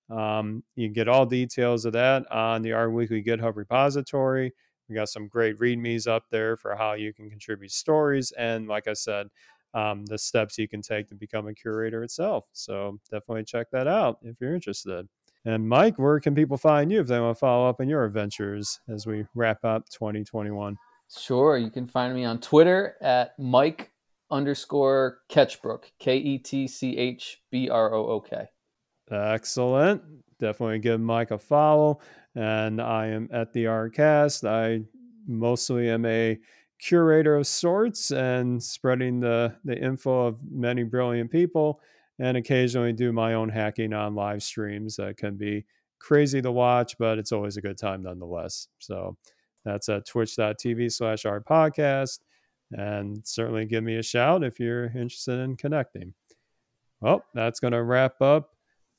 Um, 0.09 0.63
you 0.75 0.87
can 0.87 0.93
get 0.93 1.07
all 1.07 1.25
details 1.25 1.85
of 1.85 1.93
that 1.93 2.29
on 2.31 2.61
the 2.61 2.73
R 2.73 2.89
Weekly 2.89 3.23
GitHub 3.23 3.55
repository. 3.55 4.53
We 4.87 4.95
got 4.95 5.09
some 5.09 5.27
great 5.27 5.57
readmes 5.59 6.07
up 6.07 6.25
there 6.29 6.57
for 6.57 6.75
how 6.75 6.93
you 6.93 7.13
can 7.13 7.29
contribute 7.29 7.71
stories. 7.71 8.31
And 8.37 8.67
like 8.67 8.87
I 8.87 8.93
said, 8.93 9.27
um, 9.73 10.05
the 10.05 10.17
steps 10.17 10.57
you 10.57 10.67
can 10.67 10.81
take 10.81 11.09
to 11.09 11.15
become 11.15 11.47
a 11.47 11.53
curator 11.53 12.03
itself. 12.03 12.45
So 12.53 12.99
definitely 13.11 13.43
check 13.43 13.69
that 13.71 13.87
out 13.87 14.19
if 14.21 14.39
you're 14.39 14.55
interested. 14.55 15.07
And 15.43 15.67
Mike, 15.67 15.99
where 15.99 16.19
can 16.19 16.33
people 16.33 16.57
find 16.57 16.91
you 16.91 16.99
if 16.99 17.07
they 17.07 17.19
want 17.19 17.35
to 17.35 17.39
follow 17.39 17.69
up 17.69 17.79
on 17.79 17.87
your 17.89 18.03
adventures 18.03 18.79
as 18.87 19.05
we 19.05 19.25
wrap 19.35 19.63
up 19.63 19.87
2021? 19.89 20.77
Sure. 21.15 21.57
You 21.57 21.69
can 21.69 21.85
find 21.85 22.15
me 22.15 22.25
on 22.25 22.39
Twitter 22.39 22.95
at 23.01 23.37
Mike 23.37 23.91
underscore 24.31 25.19
Ketchbrook, 25.29 25.83
K 25.99 26.17
E 26.17 26.37
T 26.39 26.67
C 26.67 26.97
H 26.97 27.41
B 27.51 27.69
R 27.69 27.93
O 27.93 28.07
O 28.07 28.19
K. 28.21 28.47
Excellent. 29.11 30.01
Definitely 30.39 30.79
give 30.79 30.99
Mike 30.99 31.31
a 31.31 31.37
follow. 31.37 31.99
And 32.35 32.81
I 32.81 33.07
am 33.07 33.29
at 33.31 33.53
the 33.53 33.65
Rcast. 33.65 34.47
I 34.47 34.83
mostly 35.27 35.89
am 35.89 36.05
a 36.05 36.37
curator 36.79 37.37
of 37.37 37.47
sorts 37.47 38.11
and 38.11 38.61
spreading 38.61 39.19
the, 39.19 39.55
the 39.63 39.77
info 39.77 40.27
of 40.27 40.39
many 40.51 40.83
brilliant 40.83 41.31
people 41.31 41.79
and 42.19 42.37
occasionally 42.37 42.93
do 42.93 43.11
my 43.11 43.33
own 43.33 43.49
hacking 43.49 43.93
on 43.93 44.15
live 44.15 44.43
streams 44.43 44.95
that 44.97 45.17
can 45.17 45.35
be 45.35 45.65
crazy 45.99 46.41
to 46.41 46.51
watch, 46.51 46.97
but 46.97 47.17
it's 47.17 47.31
always 47.31 47.57
a 47.57 47.61
good 47.61 47.77
time 47.77 48.03
nonetheless. 48.03 48.67
So 48.79 49.17
that's 49.63 49.89
at 49.89 50.05
twitch.tv 50.05 50.91
slash 50.91 51.23
rpodcast. 51.23 52.19
And 52.71 53.21
certainly 53.25 53.65
give 53.65 53.83
me 53.83 53.97
a 53.97 54.03
shout 54.03 54.43
if 54.43 54.59
you're 54.59 54.85
interested 54.85 55.39
in 55.39 55.55
connecting. 55.55 56.13
Well, 57.01 57.23
that's 57.33 57.59
going 57.59 57.73
to 57.73 57.83
wrap 57.83 58.21
up 58.21 58.51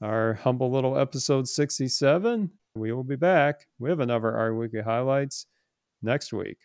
our 0.03 0.35
humble 0.35 0.71
little 0.71 0.99
episode 0.99 1.49
67. 1.49 2.51
We 2.77 2.93
will 2.93 3.05
be 3.05 3.17
back 3.17 3.67
with 3.79 4.03
another 4.03 4.37
R 4.37 4.55
Weekly 4.55 4.83
Highlights 4.83 5.47
next 6.03 6.31
week. 6.31 6.59